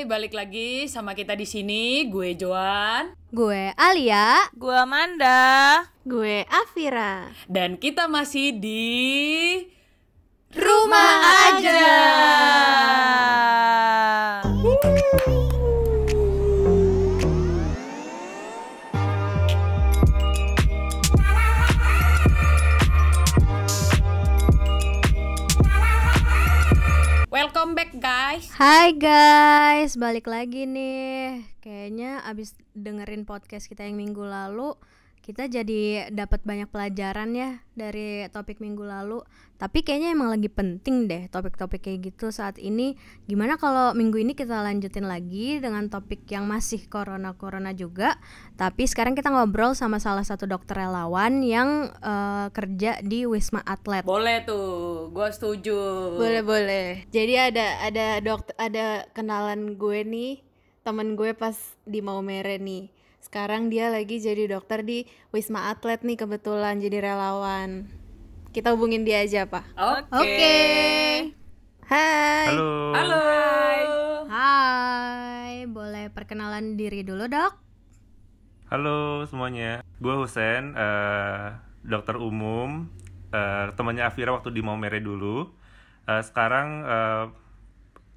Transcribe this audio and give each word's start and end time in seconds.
Hai, 0.00 0.08
balik 0.08 0.32
lagi 0.32 0.88
sama 0.88 1.12
kita 1.12 1.36
di 1.36 1.44
sini. 1.44 2.08
Gue 2.08 2.32
Joan 2.32 3.12
Gue 3.28 3.68
Alia. 3.76 4.48
Gue 4.56 4.72
Amanda. 4.72 5.84
Gue 6.08 6.48
Afira. 6.48 7.28
dan 7.44 7.76
kita 7.76 8.08
masih 8.08 8.56
di 8.56 8.88
Rumah 10.56 11.12
aja. 11.52 11.84
Welcome 11.84 13.59
Hai 28.60 28.92
guys, 28.92 29.96
balik 29.96 30.28
lagi 30.28 30.68
nih. 30.68 31.48
Kayaknya 31.64 32.20
abis 32.28 32.52
dengerin 32.76 33.24
podcast 33.24 33.64
kita 33.64 33.88
yang 33.88 33.96
minggu 33.96 34.20
lalu, 34.20 34.76
kita 35.30 35.46
jadi 35.46 36.10
dapat 36.10 36.42
banyak 36.42 36.66
pelajaran 36.66 37.30
ya 37.38 37.62
dari 37.78 38.26
topik 38.34 38.58
minggu 38.58 38.82
lalu. 38.82 39.22
Tapi 39.62 39.86
kayaknya 39.86 40.10
emang 40.10 40.34
lagi 40.34 40.50
penting 40.50 41.06
deh 41.06 41.30
topik-topik 41.30 41.86
kayak 41.86 42.10
gitu 42.10 42.34
saat 42.34 42.58
ini. 42.58 42.98
Gimana 43.30 43.54
kalau 43.54 43.94
minggu 43.94 44.18
ini 44.18 44.34
kita 44.34 44.58
lanjutin 44.58 45.06
lagi 45.06 45.62
dengan 45.62 45.86
topik 45.86 46.26
yang 46.26 46.50
masih 46.50 46.82
corona-corona 46.90 47.70
juga, 47.70 48.18
tapi 48.58 48.90
sekarang 48.90 49.14
kita 49.14 49.30
ngobrol 49.30 49.78
sama 49.78 50.02
salah 50.02 50.26
satu 50.26 50.50
dokter 50.50 50.82
relawan 50.82 51.46
yang 51.46 51.94
eh, 52.02 52.50
kerja 52.50 52.98
di 53.06 53.22
Wisma 53.22 53.62
Atlet. 53.62 54.02
Boleh 54.02 54.42
tuh, 54.42 55.14
gue 55.14 55.28
setuju. 55.30 55.78
Boleh 56.18 56.42
boleh. 56.42 56.86
Jadi 57.14 57.38
ada 57.38 57.86
ada 57.86 58.18
dokter 58.18 58.58
ada 58.58 59.06
kenalan 59.14 59.78
gue 59.78 60.02
nih, 60.02 60.42
temen 60.82 61.14
gue 61.14 61.30
pas 61.38 61.54
di 61.86 62.02
Maumere 62.02 62.58
nih. 62.58 62.99
Sekarang 63.20 63.68
dia 63.68 63.92
lagi 63.92 64.16
jadi 64.16 64.48
dokter 64.48 64.80
di 64.80 65.04
Wisma 65.28 65.68
Atlet 65.68 66.00
nih 66.00 66.16
kebetulan 66.16 66.80
jadi 66.80 67.04
relawan. 67.04 67.84
Kita 68.50 68.72
hubungin 68.72 69.04
dia 69.04 69.20
aja, 69.20 69.44
Pak. 69.44 69.76
Oke. 69.76 70.24
Oke. 70.24 70.58
Hai. 71.84 72.46
Halo. 72.48 72.72
Halo. 72.96 73.22
Hai, 74.26 75.68
boleh 75.68 76.08
perkenalan 76.08 76.80
diri 76.80 77.04
dulu 77.04 77.28
dok? 77.28 77.52
Halo 78.72 79.28
semuanya. 79.28 79.84
Gue 80.00 80.16
Husen, 80.16 80.72
eh, 80.72 81.46
dokter 81.84 82.16
umum, 82.16 82.88
eh, 83.36 83.68
temannya 83.76 84.08
Afira 84.08 84.32
waktu 84.32 84.48
di 84.48 84.64
Maumere 84.64 85.04
dulu. 85.04 85.44
Eh, 86.08 86.22
sekarang 86.24 86.68
eh, 86.88 87.24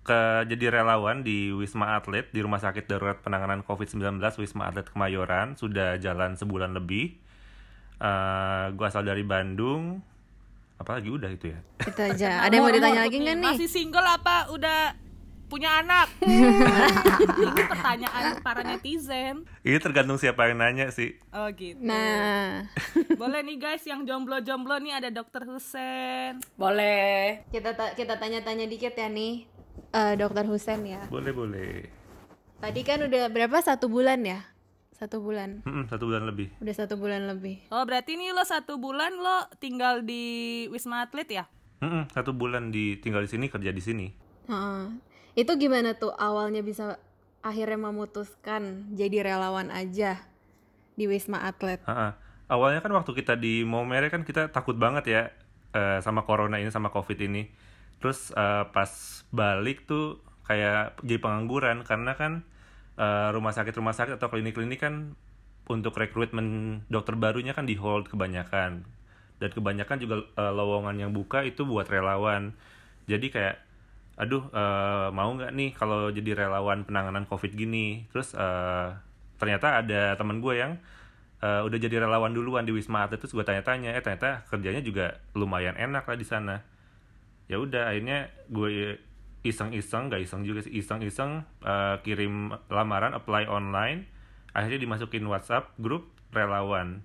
ke 0.03 0.19
jadi 0.45 0.65
relawan 0.69 1.23
di 1.23 1.49
Wisma 1.49 1.95
Atlet 1.95 2.27
di 2.29 2.43
Rumah 2.43 2.59
Sakit 2.59 2.85
Darurat 2.85 3.23
Penanganan 3.23 3.63
COVID-19 3.63 4.19
Wisma 4.37 4.67
Atlet 4.67 4.85
Kemayoran 4.85 5.55
sudah 5.55 5.95
jalan 5.95 6.35
sebulan 6.35 6.75
lebih. 6.75 7.15
Eh, 7.97 8.65
gue 8.71 8.85
asal 8.85 9.01
dari 9.01 9.23
Bandung. 9.23 10.03
Apalagi 10.75 11.07
udah 11.07 11.31
itu 11.31 11.55
ya. 11.55 11.59
Itu 11.79 12.01
aja. 12.03 12.43
Ada 12.43 12.51
yang 12.51 12.63
mau 12.67 12.73
ditanya 12.73 13.01
lagi 13.01 13.15
nggak 13.15 13.37
nih? 13.39 13.47
Masih 13.55 13.69
single 13.71 14.03
apa 14.03 14.51
udah 14.51 14.99
punya 15.47 15.79
anak? 15.79 16.09
Ini 17.45 17.63
pertanyaan 17.63 18.41
para 18.41 18.65
netizen. 18.65 19.47
Ini 19.61 19.77
tergantung 19.77 20.17
siapa 20.17 20.49
yang 20.49 20.59
nanya 20.59 20.89
sih. 20.89 21.15
Oh 21.29 21.47
gitu. 21.47 21.77
Nah, 21.79 22.67
Boleh 23.13 23.39
nih 23.39 23.55
guys 23.55 23.85
yang 23.85 24.03
jomblo-jomblo 24.03 24.81
nih 24.81 24.97
ada 24.97 25.09
Dokter 25.13 25.45
Husen. 25.45 26.41
Boleh. 26.57 27.45
kita 27.53 27.71
ta- 27.71 27.93
kita 27.93 28.17
tanya-tanya 28.17 28.65
dikit 28.65 28.91
ya 28.91 29.07
nih. 29.07 29.45
Eh, 29.93 30.13
dokter 30.17 30.45
Husen 30.49 30.85
ya. 30.89 31.05
Boleh 31.09 31.33
boleh. 31.33 31.85
Tadi 32.63 32.81
kan 32.81 33.03
udah 33.05 33.29
berapa? 33.29 33.57
Satu 33.61 33.91
bulan 33.91 34.25
ya? 34.25 34.41
Satu 34.93 35.19
bulan. 35.19 35.61
Mm-mm, 35.67 35.89
satu 35.91 36.07
bulan 36.07 36.23
lebih. 36.23 36.53
Udah 36.63 36.75
satu 36.77 36.95
bulan 36.95 37.27
lebih. 37.27 37.59
Oh 37.73 37.83
berarti 37.83 38.15
nih 38.15 38.31
lo 38.31 38.45
satu 38.47 38.79
bulan 38.79 39.11
lo 39.19 39.51
tinggal 39.59 40.05
di 40.05 40.65
Wisma 40.71 41.03
Atlet 41.03 41.27
ya? 41.27 41.43
Mm-mm, 41.83 42.07
satu 42.15 42.31
bulan 42.31 42.71
di 42.71 42.97
tinggal 43.03 43.25
di 43.25 43.29
sini 43.29 43.51
kerja 43.51 43.75
di 43.75 43.83
sini. 43.83 44.07
Heeh. 44.47 44.83
Itu 45.35 45.57
gimana 45.59 45.97
tuh 45.97 46.13
awalnya 46.15 46.63
bisa 46.63 47.01
akhirnya 47.43 47.75
memutuskan 47.89 48.95
jadi 48.95 49.27
relawan 49.27 49.73
aja 49.73 50.23
di 50.95 51.09
Wisma 51.09 51.43
Atlet? 51.43 51.83
Ha-ha. 51.83 52.15
Awalnya 52.47 52.79
kan 52.79 52.93
waktu 52.93 53.11
kita 53.17 53.33
di 53.35 53.65
Maumere 53.67 54.07
kan 54.07 54.23
kita 54.23 54.53
takut 54.53 54.77
banget 54.77 55.03
ya 55.09 55.21
eh, 55.73 55.99
sama 55.99 56.23
corona 56.23 56.61
ini 56.61 56.69
sama 56.71 56.93
covid 56.93 57.17
ini. 57.19 57.49
Terus 58.01 58.33
eh, 58.35 58.65
pas 58.71 58.91
balik 59.33 59.85
tuh 59.89 60.21
kayak 60.47 60.99
jadi 61.01 61.19
pengangguran 61.23 61.83
karena 61.87 62.13
kan 62.17 62.43
eh, 62.99 63.29
rumah 63.33 63.53
sakit 63.55 63.73
rumah 63.77 63.95
sakit 63.95 64.19
atau 64.19 64.29
klinik-klinik 64.29 64.79
kan 64.81 65.15
untuk 65.71 65.95
rekrutmen 65.95 66.81
dokter 66.91 67.15
barunya 67.15 67.55
kan 67.55 67.63
di 67.63 67.79
hold 67.79 68.11
kebanyakan 68.11 68.83
dan 69.39 69.49
kebanyakan 69.51 69.97
juga 69.99 70.15
eh, 70.37 70.53
lowongan 70.53 70.95
yang 70.99 71.11
buka 71.15 71.43
itu 71.43 71.63
buat 71.67 71.87
relawan. 71.87 72.55
Jadi 73.07 73.27
kayak 73.33 73.55
aduh 74.13 74.45
eh, 74.53 75.07
mau 75.11 75.29
nggak 75.33 75.51
nih 75.55 75.71
kalau 75.73 76.11
jadi 76.13 76.47
relawan 76.47 76.85
penanganan 76.87 77.25
covid 77.27 77.55
gini. 77.55 78.05
Terus 78.11 78.35
eh, 78.35 78.87
ternyata 79.39 79.83
ada 79.83 80.15
teman 80.19 80.39
gue 80.39 80.53
yang 80.55 80.79
eh, 81.43 81.61
udah 81.67 81.77
jadi 81.79 82.07
relawan 82.07 82.31
duluan 82.31 82.63
di 82.63 82.71
Wisma 82.71 83.03
Atlet 83.07 83.19
terus 83.19 83.35
gue 83.35 83.43
tanya-tanya 83.43 83.91
eh 83.95 84.01
ternyata 84.03 84.47
kerjanya 84.47 84.79
juga 84.79 85.19
lumayan 85.35 85.75
enak 85.75 86.07
lah 86.07 86.17
di 86.17 86.23
sana 86.23 86.63
ya 87.51 87.59
udah 87.59 87.91
akhirnya 87.91 88.31
gue 88.47 88.99
iseng-iseng 89.43 90.07
gak 90.07 90.23
iseng 90.23 90.47
juga 90.47 90.63
sih 90.63 90.71
iseng-iseng 90.79 91.43
eh, 91.63 91.95
kirim 92.01 92.55
lamaran 92.71 93.11
apply 93.11 93.47
online 93.51 94.07
akhirnya 94.55 94.79
dimasukin 94.79 95.25
WhatsApp 95.27 95.73
grup 95.81 96.13
relawan. 96.31 97.01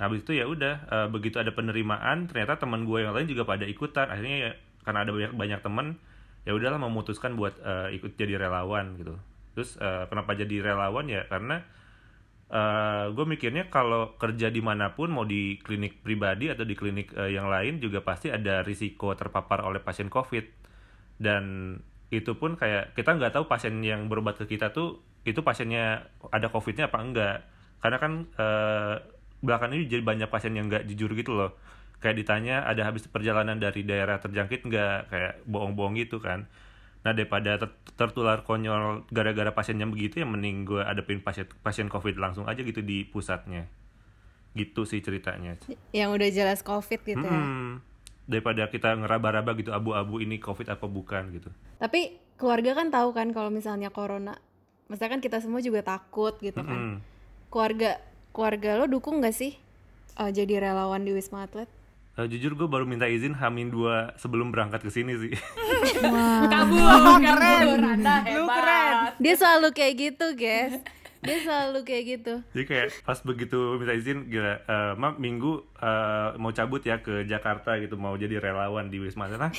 Habis 0.00 0.24
itu 0.24 0.40
ya 0.40 0.48
udah 0.48 0.74
eh, 0.88 1.08
begitu 1.12 1.36
ada 1.38 1.52
penerimaan 1.52 2.26
ternyata 2.26 2.56
teman 2.58 2.88
gue 2.88 3.04
yang 3.04 3.12
lain 3.12 3.28
juga 3.28 3.44
pada 3.44 3.68
ikutan. 3.68 4.08
Akhirnya 4.08 4.36
ya 4.36 4.50
karena 4.82 5.04
ada 5.04 5.12
banyak 5.12 5.32
banyak 5.36 5.60
teman 5.60 5.86
ya 6.48 6.56
udahlah 6.56 6.80
memutuskan 6.80 7.36
buat 7.36 7.54
eh, 7.60 8.00
ikut 8.00 8.16
jadi 8.16 8.40
relawan 8.40 8.96
gitu. 8.96 9.14
Terus 9.54 9.76
eh, 9.76 10.04
kenapa 10.08 10.32
jadi 10.34 10.72
relawan 10.72 11.06
ya? 11.06 11.28
Karena 11.28 11.62
gue 13.14 13.26
mikirnya 13.30 13.70
kalau 13.70 14.18
kerja 14.18 14.50
di 14.50 14.58
mana 14.58 14.90
pun 14.98 15.14
mau 15.14 15.22
di 15.22 15.62
klinik 15.62 16.02
pribadi 16.02 16.50
atau 16.50 16.66
di 16.66 16.74
klinik 16.74 17.14
eh, 17.14 17.38
yang 17.38 17.46
lain 17.46 17.78
juga 17.78 18.02
pasti 18.02 18.26
ada 18.26 18.66
risiko 18.66 19.14
terpapar 19.14 19.62
oleh 19.62 19.78
pasien 19.78 20.10
covid. 20.10 20.42
Dan 21.20 21.76
itu 22.10 22.34
pun 22.34 22.58
kayak 22.58 22.98
kita 22.98 23.14
nggak 23.14 23.38
tahu 23.38 23.46
pasien 23.46 23.78
yang 23.86 24.10
berobat 24.10 24.34
ke 24.42 24.50
kita 24.50 24.74
tuh 24.74 24.98
itu 25.22 25.46
pasiennya 25.46 26.10
ada 26.34 26.50
covidnya 26.50 26.90
apa 26.90 26.98
enggak. 26.98 27.36
Karena 27.78 27.98
kan 28.02 28.12
eh, 28.34 28.94
belakangan 29.40 29.74
ini 29.78 29.84
jadi 29.86 30.02
banyak 30.02 30.28
pasien 30.28 30.52
yang 30.58 30.66
nggak 30.66 30.90
jujur 30.90 31.14
gitu 31.14 31.38
loh. 31.38 31.54
Kayak 32.02 32.16
ditanya 32.26 32.66
ada 32.66 32.82
habis 32.88 33.06
perjalanan 33.06 33.62
dari 33.62 33.86
daerah 33.86 34.18
terjangkit 34.18 34.66
nggak? 34.66 34.98
Kayak 35.06 35.32
bohong-bohong 35.46 35.94
gitu 36.02 36.18
kan 36.18 36.50
nah 37.00 37.16
daripada 37.16 37.56
ter- 37.56 37.76
tertular 37.96 38.44
konyol 38.44 39.08
gara-gara 39.08 39.48
pasiennya 39.56 39.88
begitu 39.88 40.20
ya 40.20 40.26
mending 40.28 40.68
gue 40.68 40.82
adepin 40.84 41.24
pasien 41.24 41.48
pasien 41.64 41.88
covid 41.88 42.20
langsung 42.20 42.44
aja 42.44 42.60
gitu 42.60 42.84
di 42.84 43.08
pusatnya 43.08 43.64
gitu 44.54 44.82
sih 44.82 44.98
ceritanya 44.98 45.56
Yang 45.94 46.10
udah 46.10 46.28
jelas 46.34 46.60
COVID 46.66 47.00
gitu 47.06 47.22
ya. 47.22 47.30
Hmm, 47.30 47.78
daripada 48.26 48.66
kita 48.66 48.98
ngeraba-raba 48.98 49.54
gitu 49.54 49.70
abu-abu 49.70 50.18
ini 50.18 50.42
covid 50.42 50.66
apa 50.74 50.90
bukan 50.90 51.30
gitu 51.30 51.50
Tapi 51.78 52.18
keluarga 52.34 52.74
kan 52.74 52.90
tahu 52.90 53.14
kan 53.14 53.30
kalau 53.30 53.52
misalnya 53.52 53.92
corona. 53.94 54.36
Maksudnya 54.90 55.10
kan 55.12 55.20
kita 55.22 55.38
semua 55.38 55.62
juga 55.62 55.86
takut 55.86 56.34
gitu 56.42 56.58
kan. 56.60 56.98
Keluarga 57.46 58.02
keluarga 58.34 58.70
lo 58.82 58.90
dukung 58.90 59.22
gak 59.22 59.38
sih 59.38 59.54
eh, 60.18 60.30
jadi 60.34 60.66
relawan 60.66 61.06
di 61.06 61.14
Wisma 61.14 61.46
Atlet? 61.46 61.70
Eh, 62.20 62.28
jujur 62.28 62.52
gue 62.52 62.68
baru 62.68 62.84
minta 62.84 63.08
izin 63.08 63.32
Hamin 63.32 63.72
dua 63.72 64.12
sebelum 64.20 64.52
berangkat 64.52 64.84
ke 64.84 64.92
sini 64.92 65.16
sih. 65.16 65.32
Kabur. 66.52 67.16
keren. 67.16 67.80
Anda 67.80 68.20
Lu 68.36 68.44
keren. 68.44 69.16
Dia 69.16 69.34
selalu 69.40 69.72
kayak 69.72 69.94
gitu, 69.96 70.26
guys. 70.36 70.76
Dia 71.24 71.36
selalu 71.40 71.80
kayak 71.80 72.04
gitu. 72.04 72.34
Jadi 72.52 72.64
kayak 72.68 72.86
pas 73.08 73.16
begitu 73.24 73.56
minta 73.80 73.96
izin, 73.96 74.28
gila, 74.28 74.52
eh, 74.60 74.92
ma 75.00 75.16
minggu 75.16 75.64
eh, 75.80 76.36
mau 76.36 76.52
cabut 76.52 76.84
ya 76.84 77.00
ke 77.00 77.24
Jakarta 77.24 77.80
gitu, 77.80 77.96
mau 77.96 78.12
jadi 78.20 78.36
relawan 78.36 78.92
di 78.92 79.00
Wisma 79.00 79.24
Atlet. 79.24 79.40
Nah, 79.40 79.52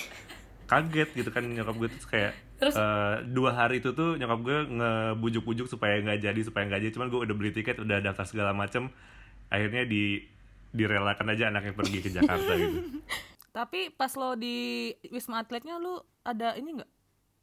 kaget 0.69 1.09
gitu 1.18 1.30
kan 1.33 1.44
nyokap 1.44 1.75
gue 1.81 1.89
terus 1.91 2.07
kayak 2.07 2.31
eh, 2.62 3.15
dua 3.25 3.57
hari 3.57 3.81
itu 3.81 3.91
tuh 3.91 4.15
nyokap 4.21 4.39
gue 4.39 4.57
ngebujuk-bujuk 4.71 5.68
supaya 5.68 6.00
nggak 6.00 6.24
jadi 6.24 6.41
supaya 6.47 6.63
nggak 6.63 6.81
jadi 6.88 6.94
cuman 6.95 7.07
gue 7.12 7.19
udah 7.27 7.36
beli 7.36 7.51
tiket 7.51 7.83
udah 7.83 8.00
daftar 8.00 8.24
segala 8.24 8.56
macem 8.56 8.88
akhirnya 9.51 9.83
di 9.83 10.24
direlakan 10.71 11.27
aja 11.35 11.51
anaknya 11.51 11.73
pergi 11.75 12.00
ke 12.00 12.09
Jakarta 12.12 12.51
gitu 12.57 12.79
Tapi 13.51 13.91
pas 13.91 14.15
lo 14.15 14.39
di 14.39 14.91
Wisma 15.12 15.44
Atletnya 15.44 15.75
lu 15.75 16.00
ada 16.23 16.56
ini 16.56 16.79
nggak? 16.79 16.91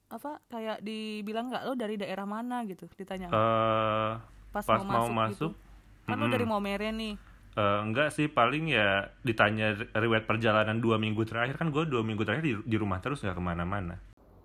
Apa 0.08 0.40
kayak 0.48 0.80
dibilang 0.80 1.52
nggak 1.52 1.69
lo 1.69 1.76
dari 1.76 2.00
daerah 2.00 2.25
mana 2.25 2.64
gitu 2.64 2.88
ditanya? 2.96 3.28
eh 3.28 4.12
pas, 4.48 4.64
pas 4.64 4.80
mau, 4.80 5.04
mau 5.04 5.12
masuk, 5.12 5.12
masuk, 5.12 5.52
gitu. 5.52 6.08
Kan 6.08 6.16
lo 6.16 6.26
dari 6.32 6.48
Maumere 6.48 6.88
nih. 6.96 7.14
Eh, 7.58 7.80
enggak 7.84 8.14
sih 8.14 8.30
paling 8.30 8.70
ya 8.70 9.10
ditanya 9.20 9.74
riwayat 9.92 10.24
perjalanan 10.24 10.78
dua 10.78 10.94
minggu 10.94 11.26
terakhir 11.26 11.58
kan 11.58 11.74
gue 11.74 11.90
dua 11.90 12.06
minggu 12.06 12.22
terakhir 12.22 12.44
di, 12.46 12.54
di 12.62 12.76
rumah 12.78 13.02
terus 13.02 13.19
nggak 13.19 13.34
ke 13.34 13.42
mana-mana 13.42 13.98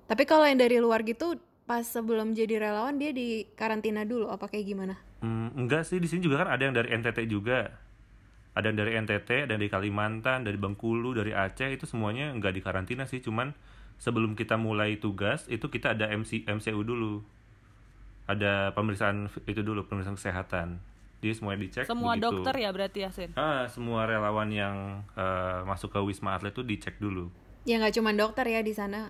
Tapi 0.09 0.23
kalau 0.25 0.49
yang 0.49 0.57
dari 0.57 0.81
luar 0.81 1.05
gitu 1.05 1.37
pas 1.63 1.85
sebelum 1.85 2.33
jadi 2.33 2.57
relawan 2.57 2.97
dia 2.97 3.13
di 3.13 3.47
karantina 3.53 4.01
dulu 4.03 4.33
apa 4.33 4.49
kayak 4.49 4.65
gimana? 4.65 4.95
Hmm, 5.21 5.53
enggak 5.55 5.87
sih 5.87 6.01
di 6.01 6.09
sini 6.09 6.25
juga 6.25 6.43
kan 6.43 6.57
ada 6.57 6.63
yang 6.65 6.75
dari 6.75 6.89
NTT 6.89 7.29
juga. 7.29 7.71
Ada 8.53 8.69
yang 8.69 8.77
dari 8.77 8.91
NTT, 9.01 9.49
ada 9.49 9.51
yang 9.57 9.61
dari 9.65 9.73
Kalimantan, 9.73 10.45
dari 10.45 10.57
Bengkulu, 10.61 11.17
dari 11.17 11.33
Aceh 11.33 11.73
itu 11.73 11.89
semuanya 11.89 12.29
enggak 12.29 12.53
di 12.53 12.61
karantina 12.61 13.09
sih, 13.09 13.17
cuman 13.17 13.57
sebelum 13.97 14.37
kita 14.37 14.61
mulai 14.61 15.01
tugas 15.01 15.49
itu 15.49 15.69
kita 15.73 15.97
ada 15.97 16.09
MC 16.13 16.45
MCU 16.45 16.85
dulu. 16.85 17.25
Ada 18.29 18.71
pemeriksaan 18.77 19.27
itu 19.49 19.61
dulu, 19.65 19.89
pemeriksaan 19.89 20.15
kesehatan. 20.15 20.67
Jadi 21.23 21.33
semuanya 21.39 21.59
dicek 21.63 21.85
Semua 21.87 22.19
begitu. 22.19 22.23
dokter 22.29 22.53
ya 22.59 22.69
berarti 22.75 22.99
ya, 23.07 23.09
Sen? 23.15 23.31
Ah, 23.39 23.63
semua 23.71 24.03
relawan 24.03 24.51
yang 24.51 25.01
eh, 25.15 25.59
masuk 25.63 25.95
ke 25.95 25.99
Wisma 26.03 26.35
Atlet 26.35 26.51
itu 26.51 26.67
dicek 26.67 26.99
dulu. 26.99 27.31
Ya 27.63 27.79
nggak 27.79 27.95
cuma 27.95 28.11
dokter 28.11 28.43
ya 28.47 28.59
di 28.59 28.75
sana. 28.75 29.07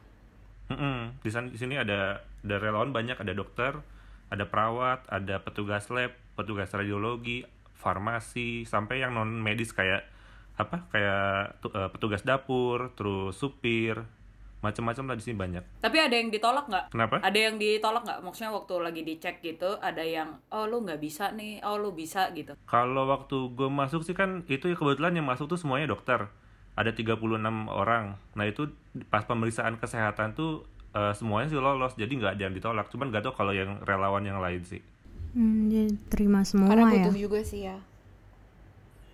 Mm-mm. 0.69 1.19
Di 1.25 1.29
sana 1.33 1.49
di 1.49 1.57
sini 1.57 1.75
ada 1.75 2.21
ada 2.21 2.55
relawan 2.61 2.93
banyak, 2.93 3.17
ada 3.17 3.33
dokter, 3.33 3.81
ada 4.29 4.45
perawat, 4.45 5.09
ada 5.09 5.41
petugas 5.41 5.89
lab, 5.89 6.13
petugas 6.37 6.69
radiologi, 6.69 7.49
farmasi, 7.83 8.63
sampai 8.63 9.03
yang 9.03 9.11
non 9.11 9.43
medis 9.43 9.75
kayak 9.75 10.07
apa? 10.55 10.87
Kayak 10.87 11.59
eh, 11.67 11.89
petugas 11.91 12.23
dapur, 12.23 12.95
terus 12.95 13.35
supir, 13.35 14.07
macam-macam 14.63 15.11
lah 15.11 15.15
di 15.19 15.23
sini 15.27 15.35
banyak. 15.35 15.63
Tapi 15.83 15.97
ada 15.99 16.15
yang 16.15 16.31
ditolak 16.31 16.71
nggak? 16.71 16.85
Kenapa? 16.95 17.19
Ada 17.19 17.39
yang 17.51 17.59
ditolak 17.59 18.07
nggak? 18.07 18.19
Maksudnya 18.23 18.51
waktu 18.55 18.73
lagi 18.79 19.01
dicek 19.03 19.43
gitu, 19.43 19.75
ada 19.83 19.99
yang, 19.99 20.39
oh 20.55 20.63
lu 20.63 20.87
nggak 20.87 21.03
bisa 21.03 21.35
nih, 21.35 21.59
oh 21.67 21.75
lu 21.75 21.91
bisa 21.91 22.31
gitu. 22.31 22.55
Kalau 22.63 23.03
waktu 23.11 23.51
gue 23.51 23.67
masuk 23.67 24.07
sih 24.07 24.15
kan 24.15 24.47
itu 24.47 24.71
ya 24.71 24.75
kebetulan 24.79 25.19
yang 25.19 25.27
masuk 25.27 25.51
tuh 25.51 25.59
semuanya 25.59 25.91
dokter. 25.91 26.31
Ada 26.79 26.95
36 26.95 27.19
orang. 27.69 28.17
Nah 28.33 28.45
itu 28.47 28.71
pas 29.11 29.27
pemeriksaan 29.27 29.77
kesehatan 29.77 30.33
tuh 30.33 30.63
eh, 30.95 31.11
semuanya 31.11 31.51
sih 31.51 31.59
lolos. 31.59 31.99
Jadi 31.99 32.23
nggak 32.23 32.39
ada 32.39 32.41
yang 32.47 32.55
ditolak. 32.55 32.87
Cuman 32.87 33.11
nggak 33.11 33.29
tahu 33.29 33.33
kalau 33.35 33.51
yang 33.51 33.83
relawan 33.83 34.23
yang 34.23 34.39
lain 34.39 34.63
sih. 34.63 34.79
Hmm, 35.33 35.67
dia 35.67 35.89
terima 36.13 36.45
semua 36.45 36.69
Karena 36.69 36.93
ya. 36.93 37.09
butuh 37.09 37.15
juga 37.17 37.39
sih 37.41 37.65
ya. 37.65 37.77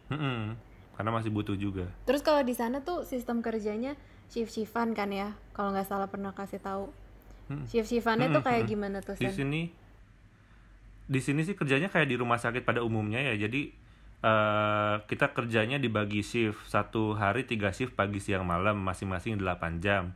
Mm-mm. 0.09 0.57
Karena 0.95 1.11
masih 1.15 1.31
butuh 1.31 1.55
juga. 1.55 1.87
Terus 2.03 2.19
kalau 2.19 2.43
di 2.43 2.51
sana 2.51 2.83
tuh 2.83 3.07
sistem 3.07 3.39
kerjanya 3.39 3.95
shift-shiftan 4.27 4.91
kan 4.91 5.09
ya? 5.09 5.31
Kalau 5.55 5.71
nggak 5.71 5.87
salah 5.87 6.11
pernah 6.11 6.35
kasih 6.35 6.59
tahu. 6.59 6.91
Hmm. 7.47 7.63
Shift-shiftannya 7.65 8.29
tuh 8.29 8.43
Mm-mm, 8.43 8.45
kayak 8.45 8.63
mm-mm. 8.67 8.71
gimana 8.75 8.97
tuh 9.01 9.15
Di 9.15 9.31
Sen? 9.31 9.33
sini 9.33 9.61
di 11.09 11.17
sini 11.17 11.41
sih 11.41 11.57
kerjanya 11.57 11.89
kayak 11.89 12.05
di 12.05 12.15
rumah 12.19 12.37
sakit 12.37 12.61
pada 12.61 12.83
umumnya 12.85 13.17
ya. 13.23 13.47
Jadi 13.47 13.73
eh, 14.21 14.95
kita 15.07 15.31
kerjanya 15.33 15.79
dibagi 15.79 16.21
shift. 16.21 16.67
Satu 16.67 17.15
hari 17.15 17.47
tiga 17.47 17.71
shift 17.73 17.95
pagi 17.97 18.19
siang 18.21 18.45
malam 18.45 18.77
masing-masing 18.83 19.39
8 19.39 19.79
jam. 19.81 20.13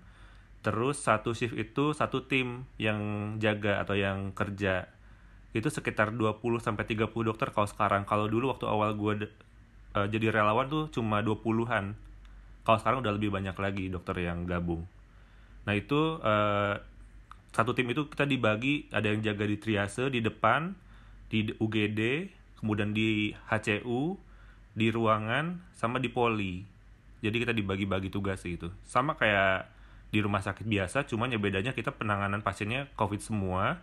Terus 0.61 1.01
satu 1.01 1.33
shift 1.33 1.57
itu 1.57 1.91
satu 1.91 2.27
tim 2.27 2.67
yang 2.77 2.99
jaga 3.39 3.81
atau 3.81 3.95
yang 3.97 4.31
kerja. 4.35 4.92
Itu 5.53 5.69
sekitar 5.69 6.11
20 6.11 6.41
sampai 6.59 6.83
30 6.83 7.13
dokter 7.13 7.53
kalau 7.53 7.69
sekarang. 7.69 8.03
Kalau 8.09 8.25
dulu 8.25 8.51
waktu 8.51 8.65
awal 8.65 8.97
gue 8.97 9.29
jadi 9.93 10.33
relawan 10.33 10.65
tuh 10.67 10.89
cuma 10.89 11.21
20-an. 11.21 11.93
Kalau 12.65 12.77
sekarang 12.81 13.05
udah 13.05 13.13
lebih 13.13 13.29
banyak 13.29 13.53
lagi 13.53 13.93
dokter 13.93 14.17
yang 14.25 14.49
gabung. 14.49 14.89
Nah 15.69 15.73
itu 15.77 16.17
eh, 16.25 16.75
satu 17.53 17.77
tim 17.77 17.85
itu 17.93 18.09
kita 18.09 18.25
dibagi 18.25 18.89
ada 18.89 19.13
yang 19.13 19.21
jaga 19.21 19.45
di 19.45 19.57
triase 19.61 20.09
di 20.09 20.25
depan, 20.25 20.73
di 21.29 21.53
UGD, 21.61 22.33
kemudian 22.57 22.97
di 22.97 23.29
HCU, 23.47 24.17
di 24.73 24.87
ruangan, 24.89 25.61
sama 25.77 26.01
di 26.01 26.09
poli. 26.09 26.65
Jadi 27.21 27.35
kita 27.39 27.53
dibagi-bagi 27.53 28.09
tugas 28.09 28.41
itu. 28.43 28.73
Sama 28.83 29.13
kayak 29.15 29.69
di 30.09 30.19
rumah 30.19 30.41
sakit 30.41 30.65
biasa, 30.65 31.05
cuman 31.05 31.29
ya 31.29 31.39
bedanya 31.39 31.71
kita 31.77 31.93
penanganan 31.93 32.41
pasiennya 32.41 32.89
COVID 32.97 33.21
semua. 33.21 33.79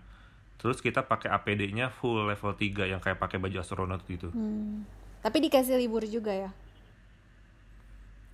Terus 0.61 0.85
kita 0.85 1.09
pakai 1.09 1.33
APD-nya 1.33 1.89
full 1.89 2.29
level 2.29 2.53
3 2.53 2.93
yang 2.93 3.01
kayak 3.01 3.17
pakai 3.17 3.41
baju 3.41 3.57
astronot 3.65 4.05
gitu. 4.05 4.29
Hmm. 4.31 4.85
Tapi 5.25 5.37
dikasih 5.49 5.81
libur 5.81 6.05
juga 6.05 6.33
ya? 6.33 6.51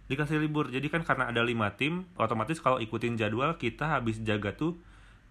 dikasih 0.06 0.38
libur 0.38 0.70
jadi 0.70 0.86
kan 0.86 1.02
karena 1.02 1.34
ada 1.34 1.42
lima 1.42 1.74
tim 1.74 2.06
otomatis 2.14 2.62
kalau 2.62 2.78
ikutin 2.78 3.18
jadwal 3.18 3.58
kita 3.58 3.90
habis 3.90 4.22
jaga 4.22 4.54
tuh 4.54 4.78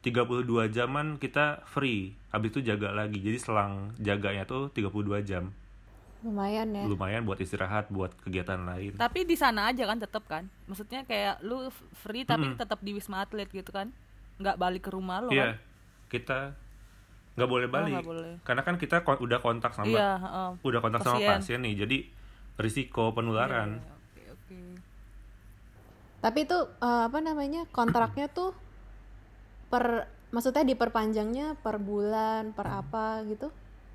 32 0.03 0.43
jaman 0.75 1.15
kita 1.15 1.63
free 1.63 2.11
habis 2.29 2.51
itu 2.51 2.59
jaga 2.61 2.91
lagi 2.91 3.23
jadi 3.23 3.39
selang 3.39 3.95
jaganya 3.97 4.43
tuh 4.43 4.67
32 4.75 5.23
jam 5.23 5.55
Lumayan 6.25 6.73
ya. 6.75 6.83
lumayan 6.89 7.23
buat 7.23 7.39
istirahat 7.39 7.87
buat 7.87 8.11
kegiatan 8.25 8.67
lain 8.67 8.97
Tapi 8.99 9.29
di 9.29 9.37
sana 9.37 9.69
aja 9.69 9.85
kan 9.85 10.01
tetap 10.01 10.25
kan? 10.25 10.49
Maksudnya 10.65 11.05
kayak 11.05 11.37
lu 11.45 11.69
free 12.01 12.25
tapi 12.25 12.49
Mm-mm. 12.49 12.57
tetap 12.57 12.81
di 12.81 12.97
Wisma 12.97 13.21
Atlet 13.21 13.45
gitu 13.53 13.69
kan? 13.69 13.93
Nggak 14.41 14.57
balik 14.57 14.89
ke 14.89 14.91
rumah 14.91 15.21
lo 15.21 15.29
iya 15.29 15.53
kan? 15.53 15.61
kita 16.09 16.39
nggak 17.35 17.49
boleh 17.51 17.67
balik 17.67 17.91
nggak 17.99 18.07
boleh. 18.07 18.33
karena 18.47 18.61
kan 18.63 18.75
kita 18.79 19.03
kon- 19.03 19.19
udah 19.19 19.39
kontak 19.43 19.71
sama 19.75 19.91
Iya, 19.91 20.09
heeh. 20.23 20.49
udah 20.63 20.79
kontak 20.79 21.01
sama 21.03 21.19
Pasien. 21.19 21.29
pasien 21.29 21.59
nih 21.63 21.73
jadi 21.83 21.97
risiko 22.55 23.11
penularan 23.11 23.83
Oke, 24.15 24.23
oke. 24.31 24.59
Tapi 26.23 26.39
itu 26.47 26.57
eh, 26.81 27.03
apa 27.05 27.19
namanya? 27.21 27.69
Kontraknya 27.69 28.25
tuh 28.31 28.49
per 29.71 30.09
maksudnya 30.33 30.63
diperpanjangnya 30.65 31.47
per 31.63 31.75
bulan, 31.79 32.51
per 32.57 32.67
apa 32.81 33.21
gitu? 33.29 33.47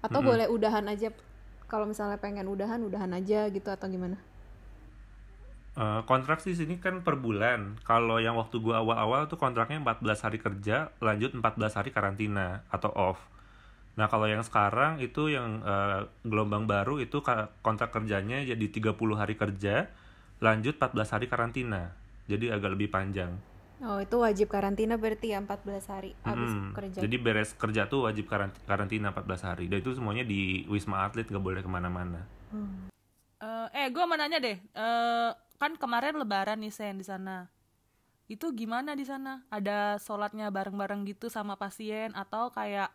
Atau 0.05 0.21
Mm-mm. 0.21 0.29
boleh 0.31 0.47
udahan 0.49 0.87
aja 0.89 1.09
kalau 1.71 1.87
misalnya 1.91 2.19
pengen 2.19 2.47
udahan, 2.51 2.81
udahan 2.83 3.11
aja 3.15 3.47
gitu 3.51 3.69
atau 3.71 3.87
gimana? 3.89 4.17
Eh, 5.81 6.00
kontrak 6.05 6.44
sih 6.44 6.53
sini 6.53 6.77
kan 6.77 7.00
per 7.00 7.17
bulan. 7.17 7.81
Kalau 7.88 8.21
yang 8.21 8.37
waktu 8.37 8.61
gua 8.61 8.85
awal-awal 8.85 9.32
tuh 9.32 9.41
kontraknya 9.41 9.81
14 9.81 10.21
hari 10.21 10.37
kerja, 10.37 10.93
lanjut 11.00 11.32
14 11.32 11.73
hari 11.73 11.88
karantina 11.88 12.61
atau 12.69 12.93
off. 12.93 13.17
Nah, 13.97 14.05
kalau 14.12 14.29
yang 14.29 14.44
sekarang 14.44 15.00
itu 15.00 15.32
yang 15.32 15.65
eh, 15.65 16.05
gelombang 16.29 16.69
baru 16.69 17.00
itu 17.00 17.25
kontrak 17.65 17.97
kerjanya 17.97 18.44
jadi 18.44 18.67
30 18.69 19.17
hari 19.17 19.41
kerja, 19.41 19.88
lanjut 20.44 20.77
14 20.77 21.17
hari 21.17 21.27
karantina. 21.32 21.97
Jadi 22.29 22.53
agak 22.53 22.77
lebih 22.77 22.93
panjang. 22.93 23.32
Oh, 23.81 23.97
itu 23.97 24.21
wajib 24.21 24.53
karantina 24.53 25.00
berarti 25.00 25.32
ya 25.32 25.41
14 25.41 25.88
hari 25.88 26.12
habis 26.29 26.53
Mm-mm. 26.53 26.77
kerja. 26.77 27.00
Jadi 27.00 27.17
beres 27.17 27.56
kerja 27.56 27.88
tuh 27.88 28.05
wajib 28.05 28.29
karanti- 28.29 28.61
karantina 28.69 29.17
14 29.17 29.49
hari. 29.49 29.73
Dan 29.73 29.81
itu 29.81 29.97
semuanya 29.97 30.29
di 30.29 30.69
Wisma 30.69 31.09
Atlet 31.09 31.25
nggak 31.25 31.41
boleh 31.41 31.65
ke 31.65 31.71
mana-mana. 31.73 32.21
Eh, 33.41 33.67
eh, 33.73 33.87
gue 33.88 34.05
mau 34.05 34.21
nanya 34.21 34.37
deh. 34.37 34.61
Eh, 34.61 35.31
kan 35.61 35.77
kemarin 35.77 36.17
Lebaran 36.17 36.65
nih 36.65 36.73
Sen 36.73 36.97
di 36.97 37.05
sana. 37.05 37.53
Itu 38.33 38.57
gimana 38.57 38.97
di 38.97 39.05
sana? 39.05 39.45
Ada 39.53 40.01
sholatnya 40.01 40.49
bareng-bareng 40.49 41.05
gitu 41.05 41.29
sama 41.29 41.61
pasien 41.61 42.17
atau 42.17 42.49
kayak 42.49 42.89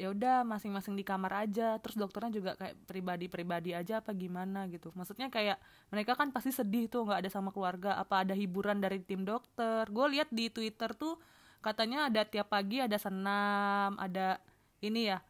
ya 0.00 0.08
udah 0.08 0.40
masing-masing 0.48 0.96
di 0.96 1.04
kamar 1.04 1.44
aja. 1.44 1.76
Terus 1.84 2.00
dokternya 2.00 2.32
juga 2.32 2.56
kayak 2.56 2.88
pribadi-pribadi 2.88 3.76
aja 3.76 4.00
apa 4.00 4.16
gimana 4.16 4.64
gitu. 4.72 4.88
Maksudnya 4.96 5.28
kayak 5.28 5.60
mereka 5.92 6.16
kan 6.16 6.32
pasti 6.32 6.48
sedih 6.48 6.88
tuh 6.88 7.04
nggak 7.04 7.28
ada 7.28 7.30
sama 7.30 7.52
keluarga. 7.52 8.00
Apa 8.00 8.24
ada 8.24 8.32
hiburan 8.32 8.80
dari 8.80 9.04
tim 9.04 9.28
dokter? 9.28 9.84
Gue 9.92 10.16
lihat 10.16 10.32
di 10.32 10.48
Twitter 10.48 10.96
tuh 10.96 11.20
katanya 11.60 12.08
ada 12.08 12.24
tiap 12.24 12.50
pagi 12.50 12.80
ada 12.80 12.96
senam, 12.96 14.00
ada 14.00 14.40
ini 14.80 15.12
ya 15.12 15.20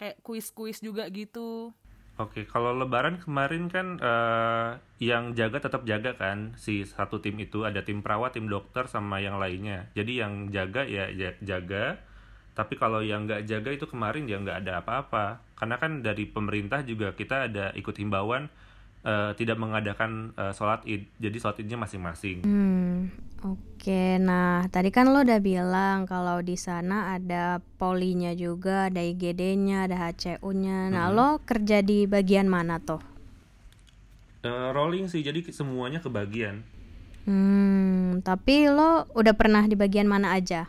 kayak 0.00 0.18
kuis-kuis 0.26 0.82
juga 0.82 1.06
gitu. 1.12 1.70
Oke, 2.14 2.46
kalau 2.46 2.70
Lebaran 2.78 3.18
kemarin 3.18 3.66
kan 3.66 3.98
eh, 3.98 4.68
yang 5.02 5.34
jaga 5.34 5.58
tetap 5.66 5.82
jaga 5.82 6.14
kan 6.14 6.54
si 6.54 6.86
satu 6.86 7.18
tim 7.18 7.34
itu 7.42 7.66
ada 7.66 7.82
tim 7.82 8.06
perawat, 8.06 8.38
tim 8.38 8.46
dokter 8.46 8.86
sama 8.86 9.18
yang 9.18 9.42
lainnya. 9.42 9.90
Jadi 9.98 10.22
yang 10.22 10.46
jaga 10.54 10.86
ya 10.86 11.10
ja- 11.10 11.34
jaga, 11.42 11.98
tapi 12.54 12.78
kalau 12.78 13.02
yang 13.02 13.26
nggak 13.26 13.50
jaga 13.50 13.70
itu 13.74 13.86
kemarin 13.90 14.30
ya 14.30 14.38
nggak 14.38 14.58
ada 14.62 14.72
apa-apa. 14.86 15.42
Karena 15.58 15.76
kan 15.82 16.06
dari 16.06 16.24
pemerintah 16.30 16.86
juga 16.86 17.18
kita 17.18 17.50
ada 17.50 17.74
ikut 17.74 17.96
himbauan 17.98 18.46
eh, 19.04 19.30
tidak 19.36 19.60
mengadakan 19.60 20.32
eh, 20.34 20.52
sholat 20.56 20.82
id, 20.88 21.06
jadi 21.20 21.36
sholat 21.36 21.60
idnya 21.60 21.78
masing-masing. 21.78 22.42
Hmm, 22.42 23.12
oke. 23.44 24.02
Nah, 24.18 24.64
tadi 24.72 24.88
kan 24.88 25.12
lo 25.12 25.20
udah 25.22 25.40
bilang 25.44 26.08
kalau 26.08 26.40
di 26.40 26.56
sana 26.56 27.14
ada 27.14 27.60
polinya 27.76 28.32
juga, 28.32 28.88
ada 28.88 29.04
IGD-nya, 29.04 29.86
ada 29.86 30.00
HCU-nya. 30.08 30.88
Nah, 30.88 31.12
lo 31.12 31.44
kerja 31.44 31.84
di 31.84 32.08
bagian 32.08 32.48
mana 32.48 32.80
tuh? 32.80 33.04
Eh, 34.44 34.68
rolling 34.72 35.08
sih, 35.08 35.24
jadi 35.24 35.40
semuanya 35.52 36.04
kebagian. 36.04 36.64
Hmm, 37.24 38.20
tapi 38.20 38.68
lo 38.68 39.08
udah 39.16 39.32
pernah 39.32 39.64
di 39.64 39.72
bagian 39.72 40.04
mana 40.04 40.36
aja? 40.36 40.68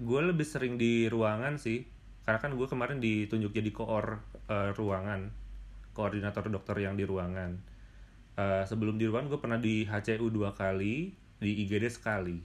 Gue 0.00 0.24
lebih 0.24 0.48
sering 0.48 0.80
di 0.80 1.04
ruangan 1.12 1.60
sih, 1.60 1.84
karena 2.24 2.40
kan 2.40 2.56
gue 2.56 2.64
kemarin 2.64 2.96
ditunjuk 3.04 3.52
jadi 3.52 3.68
koor 3.68 4.24
eh, 4.48 4.72
ruangan, 4.72 5.28
koordinator 5.96 6.44
dokter 6.54 6.76
yang 6.84 6.94
di 7.00 7.04
ruangan. 7.08 7.50
Eh, 8.40 8.64
sebelum 8.70 8.96
di 9.00 9.04
ruangan 9.08 9.28
gue 9.32 9.40
pernah 9.44 9.60
di 9.60 9.74
HCU 9.90 10.26
dua 10.36 10.50
kali, 10.56 11.14
di 11.42 11.50
IGD 11.64 11.86
sekali. 11.92 12.38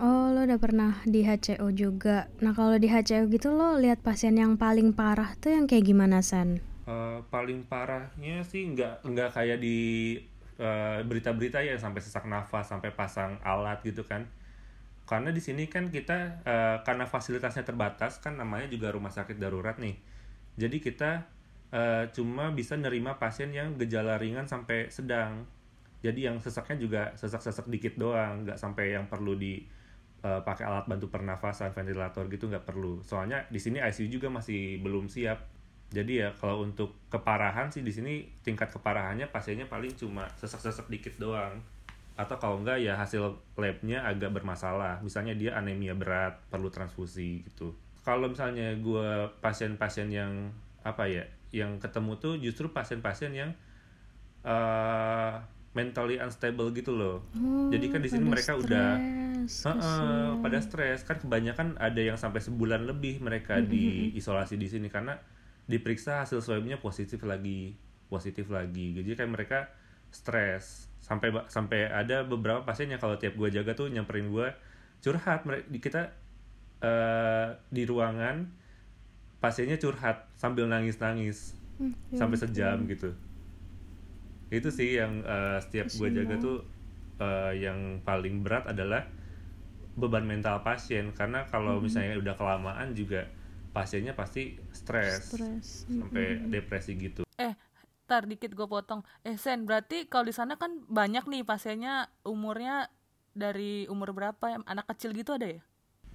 Oh, 0.00 0.26
lo 0.34 0.40
udah 0.48 0.58
pernah 0.64 0.92
di 1.14 1.20
HCU 1.28 1.68
juga. 1.82 2.16
Nah, 2.44 2.52
kalau 2.58 2.76
di 2.82 2.88
HCU 2.94 3.24
gitu 3.34 3.48
lo 3.58 3.76
lihat 3.82 3.98
pasien 4.06 4.34
yang 4.42 4.52
paling 4.56 4.88
parah 4.98 5.30
tuh 5.42 5.50
yang 5.56 5.64
kayak 5.70 5.84
gimana, 5.90 6.18
San? 6.24 6.50
Eh, 6.88 7.18
paling 7.30 7.60
parahnya 7.70 8.42
sih 8.50 8.62
nggak 8.72 8.94
nggak 9.06 9.30
kayak 9.36 9.58
di 9.64 9.76
eh, 10.60 10.98
berita-berita 11.08 11.58
ya 11.62 11.74
sampai 11.78 12.00
sesak 12.04 12.24
nafas, 12.26 12.66
sampai 12.72 12.90
pasang 12.98 13.38
alat 13.44 13.78
gitu 13.86 14.02
kan. 14.10 14.22
karena 15.10 15.30
di 15.34 15.42
sini 15.42 15.66
kan 15.66 15.90
kita 15.90 16.18
eh, 16.46 16.76
karena 16.86 17.04
fasilitasnya 17.08 17.64
terbatas 17.66 18.22
kan 18.24 18.38
namanya 18.38 18.66
juga 18.70 18.94
rumah 18.94 19.10
sakit 19.10 19.36
darurat 19.42 19.76
nih 19.82 19.98
jadi 20.54 20.76
kita 20.86 21.10
eh, 21.70 22.04
cuma 22.10 22.50
bisa 22.50 22.74
nerima 22.74 23.16
pasien 23.16 23.54
yang 23.54 23.78
gejala 23.78 24.18
ringan 24.18 24.46
sampai 24.50 24.90
sedang. 24.90 25.46
Jadi 26.00 26.26
yang 26.26 26.40
sesaknya 26.40 26.76
juga 26.80 27.02
sesak-sesak 27.14 27.68
dikit 27.68 27.94
doang 28.00 28.48
nggak 28.48 28.58
sampai 28.58 28.96
yang 28.96 29.06
perlu 29.06 29.36
di 29.36 29.62
eh, 30.24 30.40
pakai 30.42 30.64
alat 30.66 30.86
bantu 30.90 31.12
pernafasan 31.12 31.70
ventilator 31.70 32.26
gitu 32.26 32.50
nggak 32.50 32.66
perlu. 32.66 33.00
Soalnya 33.06 33.46
di 33.48 33.60
sini 33.62 33.78
ICU 33.78 34.20
juga 34.20 34.28
masih 34.32 34.82
belum 34.82 35.06
siap. 35.06 35.46
Jadi 35.90 36.22
ya 36.22 36.30
kalau 36.38 36.62
untuk 36.62 36.94
keparahan 37.10 37.66
sih 37.74 37.82
di 37.82 37.90
sini 37.90 38.22
tingkat 38.46 38.70
keparahannya 38.70 39.26
pasiennya 39.26 39.66
paling 39.66 39.90
cuma 39.98 40.30
sesak-sesak 40.38 40.86
dikit 40.86 41.18
doang. 41.18 41.58
Atau 42.14 42.36
kalau 42.38 42.62
enggak 42.62 42.78
ya 42.84 42.94
hasil 42.94 43.38
labnya 43.58 44.06
agak 44.06 44.30
bermasalah. 44.30 45.02
Misalnya 45.02 45.34
dia 45.34 45.58
anemia 45.58 45.94
berat 45.98 46.38
perlu 46.46 46.70
transfusi 46.70 47.42
gitu. 47.46 47.74
Kalau 48.00 48.30
misalnya 48.32 48.72
gue 48.80 49.28
pasien-pasien 49.44 50.08
yang 50.08 50.54
apa 50.80 51.04
ya 51.04 51.24
yang 51.50 51.78
ketemu 51.82 52.12
tuh 52.18 52.34
justru 52.38 52.70
pasien-pasien 52.70 53.32
yang 53.34 53.50
eh 54.46 55.34
mentally 55.70 56.18
unstable 56.18 56.74
gitu 56.74 56.90
loh. 56.90 57.22
Jadi 57.70 57.86
kan 57.94 58.02
di 58.02 58.10
sini 58.10 58.26
mereka 58.26 58.58
udah 58.58 58.98
stres, 59.46 59.70
Heeh, 59.70 59.78
kasihan. 59.78 60.42
pada 60.42 60.58
stres. 60.58 60.98
Kan 61.06 61.16
kebanyakan 61.22 61.78
ada 61.78 62.00
yang 62.02 62.18
sampai 62.18 62.42
sebulan 62.42 62.90
lebih 62.90 63.22
mereka 63.22 63.62
di 63.62 64.10
isolasi 64.18 64.58
di 64.58 64.66
sini 64.66 64.90
karena 64.90 65.14
diperiksa 65.70 66.26
hasil 66.26 66.42
swabnya 66.42 66.82
positif 66.82 67.22
lagi 67.22 67.78
positif 68.10 68.50
lagi. 68.50 68.98
Jadi 68.98 69.14
kan 69.14 69.30
mereka 69.30 69.70
stres. 70.10 70.90
Sampai 70.98 71.30
sampai 71.46 71.86
ada 71.86 72.26
beberapa 72.26 72.66
pasien 72.66 72.90
yang 72.90 72.98
kalau 72.98 73.14
tiap 73.14 73.38
gue 73.38 73.48
jaga 73.54 73.78
tuh 73.78 73.86
nyamperin 73.86 74.26
gue 74.26 74.50
curhat. 74.98 75.46
Mereka 75.46 75.70
kita 75.78 76.02
eh, 76.82 77.48
di 77.70 77.86
ruangan 77.86 78.50
pasiennya 79.40 79.76
curhat 79.80 80.28
sambil 80.36 80.64
nangis 80.68 80.96
nangis 81.00 81.38
Hmm, 81.80 81.96
ya 82.12 82.18
sampai 82.20 82.36
sejam 82.36 82.76
gitu 82.92 83.10
itu 84.50 84.68
sih 84.74 84.98
yang 84.98 85.22
eh, 85.22 85.58
setiap 85.62 85.86
gue 85.94 86.08
jaga 86.10 86.36
banget. 86.36 86.42
tuh 86.42 86.56
eh, 87.22 87.52
yang 87.64 87.78
paling 88.02 88.42
berat 88.44 88.66
adalah 88.66 89.06
beban 89.94 90.24
mental 90.26 90.62
pasien 90.66 91.12
karena 91.12 91.44
kalau 91.50 91.78
misalnya 91.82 92.16
udah 92.18 92.34
kelamaan 92.38 92.94
juga 92.96 93.28
pasiennya 93.70 94.14
pasti 94.18 94.58
stres 94.74 95.30
Stres. 95.30 95.86
sampai 95.86 96.24
depresi 96.50 96.92
gitu 96.98 97.22
Eh, 97.40 97.54
tar 98.04 98.28
dikit 98.28 98.52
gue 98.52 98.66
potong. 98.68 99.00
Eh, 99.24 99.36
Sen, 99.40 99.64
berarti 99.64 100.04
kalau 100.12 100.28
di 100.28 100.34
sana 100.36 100.60
kan 100.60 100.84
banyak 100.90 101.24
nih 101.24 101.42
pasiennya 101.46 102.10
umurnya 102.26 102.92
dari 103.32 103.88
umur 103.88 104.12
berapa 104.12 104.44
ya? 104.52 104.58
Anak 104.68 104.92
kecil 104.92 105.16
gitu 105.16 105.38
ada 105.38 105.48
ya? 105.56 105.60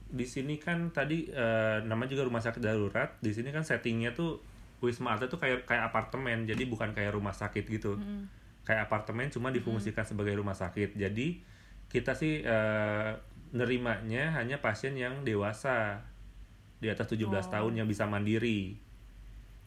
Di 0.05 0.25
sini 0.29 0.61
kan 0.61 0.93
tadi 0.93 1.25
eh, 1.29 1.81
nama 1.81 2.05
juga 2.05 2.25
rumah 2.25 2.41
sakit 2.41 2.61
darurat. 2.61 3.17
Di 3.19 3.33
sini 3.33 3.49
kan 3.49 3.65
settingnya 3.65 4.13
tuh 4.13 4.41
wisma 4.83 5.17
atlet 5.17 5.31
tuh 5.31 5.41
kayak 5.41 5.65
kayak 5.65 5.89
apartemen. 5.89 6.45
Jadi 6.45 6.63
bukan 6.69 6.93
kayak 6.93 7.17
rumah 7.17 7.33
sakit 7.33 7.65
gitu. 7.65 7.97
Kayak 8.65 8.89
apartemen 8.89 9.29
cuma 9.33 9.49
difungsikan 9.49 10.05
sebagai 10.05 10.37
rumah 10.37 10.53
sakit. 10.53 10.97
Jadi 10.97 11.41
kita 11.89 12.13
sih 12.13 12.45
eh, 12.45 13.11
nerimanya 13.55 14.37
hanya 14.37 14.61
pasien 14.61 14.93
yang 14.93 15.25
dewasa. 15.25 16.05
Di 16.75 16.91
atas 16.91 17.07
17 17.07 17.31
tahun 17.49 17.73
yang 17.81 17.87
bisa 17.89 18.05
mandiri. 18.05 18.77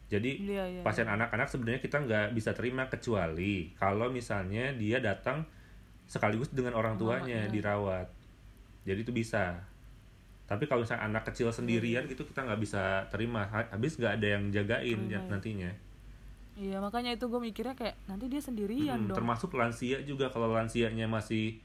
Jadi 0.09 0.40
Iya, 0.40 0.64
iya, 0.64 0.80
pasien 0.80 1.04
anak-anak 1.04 1.52
sebenarnya 1.52 1.80
kita 1.85 2.00
nggak 2.00 2.26
bisa 2.33 2.57
terima 2.57 2.88
kecuali 2.88 3.76
kalau 3.76 4.09
misalnya 4.09 4.73
dia 4.73 5.04
datang 5.04 5.45
sekaligus 6.09 6.49
dengan 6.49 6.73
orang 6.80 6.97
tuanya 6.97 7.45
dirawat. 7.52 8.09
Jadi 8.88 9.04
itu 9.04 9.12
bisa 9.12 9.61
tapi 10.49 10.64
kalau 10.64 10.81
misalnya 10.81 11.05
anak 11.05 11.28
kecil 11.28 11.52
sendirian 11.52 12.09
gitu 12.09 12.25
kita 12.25 12.40
nggak 12.43 12.61
bisa 12.64 13.05
terima. 13.12 13.45
Ha- 13.52 13.69
habis 13.69 14.00
nggak 14.00 14.17
ada 14.17 14.26
yang 14.40 14.45
jagain 14.49 15.00
ya, 15.07 15.21
nantinya. 15.28 15.69
Iya, 16.59 16.81
makanya 16.83 17.14
itu 17.14 17.28
gue 17.28 17.38
mikirnya 17.38 17.76
kayak 17.78 17.95
nanti 18.11 18.26
dia 18.26 18.43
sendirian 18.43 18.99
Hmm, 18.99 19.09
dong. 19.12 19.17
termasuk 19.23 19.55
lansia 19.55 20.02
juga. 20.02 20.26
Kalau 20.33 20.50
lansianya 20.50 21.07
masih 21.07 21.61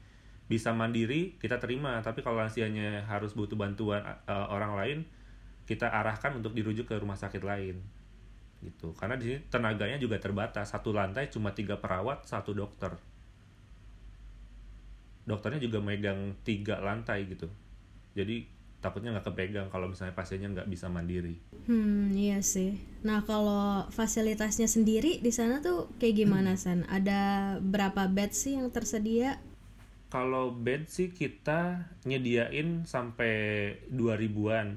bisa 0.46 0.70
mandiri 0.70 1.34
kita 1.40 1.56
terima. 1.58 1.98
Tapi 2.04 2.20
kalau 2.20 2.38
lansianya 2.38 3.02
harus 3.08 3.32
butuh 3.34 3.56
bantuan 3.56 4.04
uh, 4.28 4.46
orang 4.52 4.76
lain 4.78 4.98
kita 5.64 5.88
arahkan 5.88 6.36
untuk 6.38 6.52
dirujuk 6.52 6.84
ke 6.86 6.94
rumah 7.00 7.16
sakit 7.16 7.40
lain. 7.40 7.80
Gitu. 8.62 8.92
Karena 8.94 9.16
di 9.16 9.32
sini 9.32 9.38
tenaganya 9.48 9.96
juga 9.96 10.20
terbatas. 10.20 10.70
Satu 10.70 10.92
lantai 10.92 11.32
cuma 11.32 11.50
tiga 11.56 11.80
perawat 11.80 12.28
satu 12.28 12.52
dokter. 12.54 12.92
Dokternya 15.24 15.58
juga 15.58 15.80
megang 15.80 16.36
tiga 16.44 16.78
lantai 16.78 17.24
gitu. 17.26 17.48
Jadi 18.12 18.44
takutnya 18.84 19.16
nggak 19.16 19.32
kepegang 19.32 19.72
kalau 19.72 19.88
misalnya 19.88 20.12
pasiennya 20.12 20.52
nggak 20.52 20.68
bisa 20.68 20.92
mandiri 20.92 21.40
Hmm, 21.64 22.12
iya 22.12 22.44
sih. 22.44 22.76
Nah, 23.00 23.24
kalau 23.24 23.88
fasilitasnya 23.88 24.68
sendiri 24.68 25.16
di 25.24 25.32
sana 25.32 25.64
tuh 25.64 25.88
kayak 25.96 26.24
gimana, 26.24 26.60
San? 26.60 26.84
Ada 26.92 27.56
berapa 27.64 28.04
bed 28.12 28.36
sih 28.36 28.60
yang 28.60 28.68
tersedia? 28.68 29.40
Kalau 30.12 30.52
bed 30.52 30.92
sih 30.92 31.08
kita 31.08 31.88
nyediain 32.04 32.84
sampai 32.84 33.32
2000-an. 33.88 34.76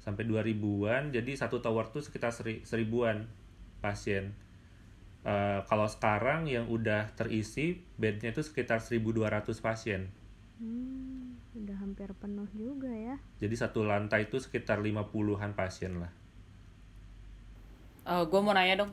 Sampai 0.00 0.24
2000-an, 0.24 1.12
jadi 1.12 1.30
satu 1.36 1.60
tower 1.60 1.92
tuh 1.92 2.00
sekitar 2.02 2.32
seri, 2.32 2.64
seribuan 2.64 3.28
pasien. 3.84 4.32
Eh, 5.22 5.60
kalau 5.68 5.86
sekarang 5.86 6.48
yang 6.48 6.66
udah 6.66 7.12
terisi, 7.14 7.78
bednya 8.00 8.32
itu 8.32 8.42
sekitar 8.42 8.80
1200 8.82 9.62
pasien. 9.62 10.10
Hmm, 10.58 11.31
udah 11.52 11.76
hampir 11.84 12.08
penuh 12.16 12.48
juga 12.56 12.88
ya. 12.88 13.16
Jadi 13.40 13.54
satu 13.56 13.84
lantai 13.84 14.28
itu 14.28 14.40
sekitar 14.40 14.80
50-an 14.80 15.52
pasien 15.52 16.00
lah. 16.00 16.12
gue 18.02 18.40
mau 18.42 18.56
nanya 18.56 18.86
dong. 18.86 18.92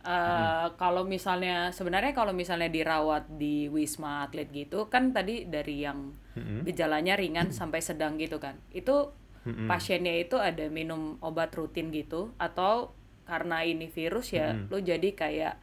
Eh, 0.00 0.66
kalau 0.80 1.04
misalnya 1.04 1.76
sebenarnya 1.76 2.16
kalau 2.16 2.32
misalnya 2.32 2.72
dirawat 2.72 3.36
di 3.36 3.68
wisma 3.68 4.24
atlet 4.24 4.48
gitu 4.48 4.88
kan 4.88 5.12
tadi 5.12 5.44
dari 5.44 5.84
yang 5.84 6.16
gejalanya 6.64 7.20
ringan 7.20 7.52
sampai 7.52 7.84
sedang 7.84 8.16
gitu 8.16 8.40
kan. 8.40 8.56
Itu 8.72 9.12
pasiennya 9.44 10.20
itu 10.20 10.36
ada 10.36 10.68
minum 10.68 11.16
obat 11.20 11.52
rutin 11.56 11.92
gitu? 11.92 12.32
Atau 12.40 12.96
karena 13.28 13.62
ini 13.62 13.92
virus 13.92 14.32
ya 14.32 14.56
lo 14.68 14.80
jadi 14.80 15.12
kayak 15.12 15.54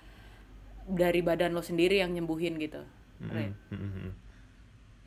dari 0.87 1.19
badan 1.25 1.57
lo 1.57 1.65
sendiri 1.65 1.97
yang 2.01 2.13
nyembuhin 2.13 2.61
gitu? 2.61 2.85
Rin? 3.21 3.57
Mm-mm. 3.73 4.26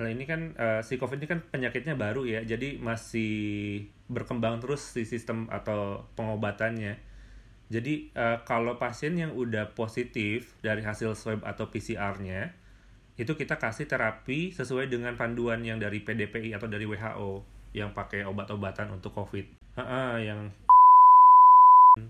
Nah 0.00 0.08
ini 0.08 0.24
kan 0.24 0.56
eh, 0.56 0.80
si 0.80 0.96
COVID 0.96 1.20
ini 1.20 1.28
kan 1.28 1.44
penyakitnya 1.44 1.92
baru 1.92 2.24
ya, 2.24 2.40
jadi 2.40 2.80
masih 2.80 3.84
berkembang 4.08 4.56
terus 4.64 4.80
si 4.80 5.04
sistem 5.04 5.44
atau 5.52 6.08
pengobatannya. 6.16 6.96
Jadi 7.68 8.08
eh, 8.16 8.38
kalau 8.48 8.80
pasien 8.80 9.12
yang 9.20 9.36
udah 9.36 9.76
positif 9.76 10.56
dari 10.64 10.80
hasil 10.80 11.12
swab 11.12 11.44
atau 11.44 11.68
PCR-nya, 11.68 12.56
itu 13.20 13.36
kita 13.36 13.60
kasih 13.60 13.84
terapi 13.84 14.56
sesuai 14.56 14.88
dengan 14.88 15.20
panduan 15.20 15.60
yang 15.60 15.76
dari 15.76 16.00
PDPI 16.00 16.56
atau 16.56 16.66
dari 16.72 16.88
WHO 16.88 17.44
yang 17.76 17.92
pakai 17.92 18.24
obat-obatan 18.24 18.96
untuk 18.96 19.12
COVID. 19.12 19.76
Heeh, 19.76 20.12
yang 20.24 20.48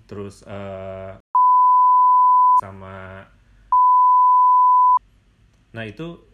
terus 0.07 0.47
eh, 0.47 1.13
sama 2.63 3.27
Nah 5.71 5.87
itu 5.87 6.30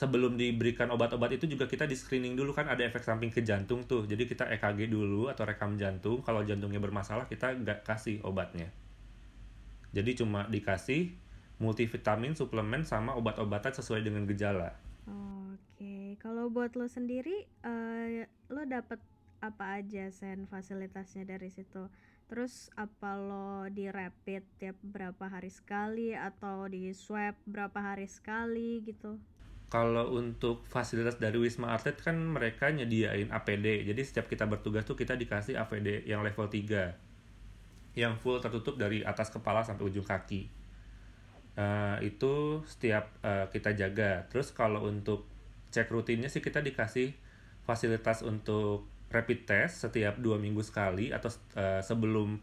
sebelum 0.00 0.40
diberikan 0.40 0.88
obat-obat 0.88 1.36
itu 1.36 1.44
juga 1.44 1.68
kita 1.68 1.84
di 1.84 1.92
screening 1.92 2.32
dulu 2.32 2.56
kan 2.56 2.64
ada 2.72 2.80
efek 2.80 3.04
samping 3.04 3.28
ke 3.28 3.44
jantung 3.44 3.84
tuh. 3.84 4.08
Jadi 4.08 4.24
kita 4.24 4.48
EKG 4.48 4.88
dulu 4.88 5.28
atau 5.28 5.44
rekam 5.44 5.76
jantung. 5.76 6.24
Kalau 6.24 6.40
jantungnya 6.40 6.80
bermasalah 6.80 7.28
kita 7.28 7.52
nggak 7.52 7.84
kasih 7.84 8.24
obatnya. 8.24 8.72
Jadi 9.92 10.16
cuma 10.16 10.48
dikasih 10.48 11.12
multivitamin, 11.60 12.32
suplemen 12.32 12.88
sama 12.88 13.12
obat-obatan 13.12 13.76
sesuai 13.76 14.00
dengan 14.00 14.24
gejala. 14.24 14.72
Oke, 15.04 16.16
kalau 16.16 16.48
buat 16.48 16.72
lo 16.80 16.88
sendiri, 16.88 17.44
eh, 17.60 18.24
lo 18.48 18.64
dapet 18.64 18.96
apa 19.44 19.84
aja 19.84 20.08
sen 20.08 20.48
fasilitasnya 20.48 21.28
dari 21.28 21.52
situ? 21.52 21.92
Terus 22.32 22.72
apa 22.72 23.20
lo 23.20 23.68
di 23.68 23.84
rapid 23.92 24.48
tiap 24.56 24.80
berapa 24.80 25.28
hari 25.28 25.52
sekali 25.52 26.16
atau 26.16 26.64
di 26.72 26.88
swab 26.96 27.36
berapa 27.44 27.76
hari 27.76 28.08
sekali 28.08 28.80
gitu? 28.80 29.20
Kalau 29.70 30.18
untuk 30.18 30.66
fasilitas 30.66 31.22
dari 31.22 31.38
Wisma 31.38 31.78
Atlet 31.78 31.94
kan 31.94 32.18
mereka 32.18 32.74
nyediain 32.74 33.30
APD. 33.30 33.86
Jadi 33.86 34.02
setiap 34.02 34.26
kita 34.26 34.50
bertugas 34.50 34.82
tuh 34.82 34.98
kita 34.98 35.14
dikasih 35.14 35.54
APD 35.54 36.10
yang 36.10 36.26
level 36.26 36.50
3. 36.50 37.94
Yang 37.94 38.14
full 38.18 38.42
tertutup 38.42 38.74
dari 38.74 39.06
atas 39.06 39.30
kepala 39.30 39.62
sampai 39.62 39.86
ujung 39.86 40.02
kaki. 40.02 40.50
Eh, 41.54 41.96
itu 42.02 42.66
setiap 42.66 43.14
eh, 43.22 43.46
kita 43.54 43.70
jaga. 43.78 44.26
Terus 44.26 44.50
kalau 44.50 44.90
untuk 44.90 45.30
cek 45.70 45.86
rutinnya 45.86 46.26
sih 46.26 46.42
kita 46.42 46.58
dikasih 46.66 47.14
fasilitas 47.62 48.26
untuk 48.26 48.90
rapid 49.10 49.46
test 49.46 49.86
setiap 49.86 50.18
dua 50.18 50.38
minggu 50.42 50.66
sekali 50.66 51.14
atau 51.14 51.30
eh, 51.54 51.78
sebelum 51.78 52.42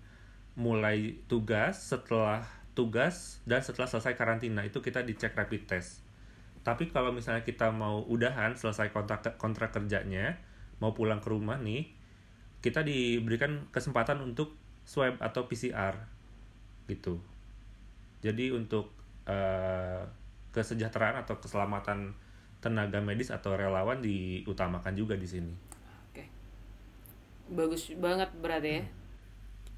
mulai 0.55 1.19
tugas, 1.27 1.91
setelah 1.91 2.47
tugas 2.71 3.43
dan 3.43 3.59
setelah 3.59 3.91
selesai 3.91 4.15
karantina 4.15 4.63
itu 4.63 4.79
kita 4.79 5.03
dicek 5.03 5.35
rapid 5.35 5.67
test. 5.67 6.06
Tapi 6.67 6.91
kalau 6.91 7.15
misalnya 7.15 7.47
kita 7.47 7.71
mau 7.71 8.03
udahan 8.11 8.51
selesai 8.59 8.91
kontrak 8.91 9.39
kontrak 9.39 9.71
kerjanya, 9.71 10.35
mau 10.83 10.91
pulang 10.91 11.23
ke 11.23 11.31
rumah 11.31 11.55
nih, 11.55 11.87
kita 12.59 12.83
diberikan 12.83 13.71
kesempatan 13.71 14.19
untuk 14.19 14.51
swab 14.83 15.15
atau 15.23 15.47
PCR 15.47 15.95
gitu. 16.91 17.23
Jadi 18.19 18.51
untuk 18.51 18.91
eh, 19.31 20.03
kesejahteraan 20.51 21.23
atau 21.23 21.39
keselamatan 21.39 22.11
tenaga 22.59 22.99
medis 22.99 23.31
atau 23.31 23.55
relawan 23.55 24.03
diutamakan 24.03 24.91
juga 24.91 25.15
di 25.15 25.27
sini. 25.29 25.53
Oke. 26.11 26.27
Bagus 27.47 27.95
banget 27.95 28.27
berarti 28.43 28.69
ya. 28.75 28.83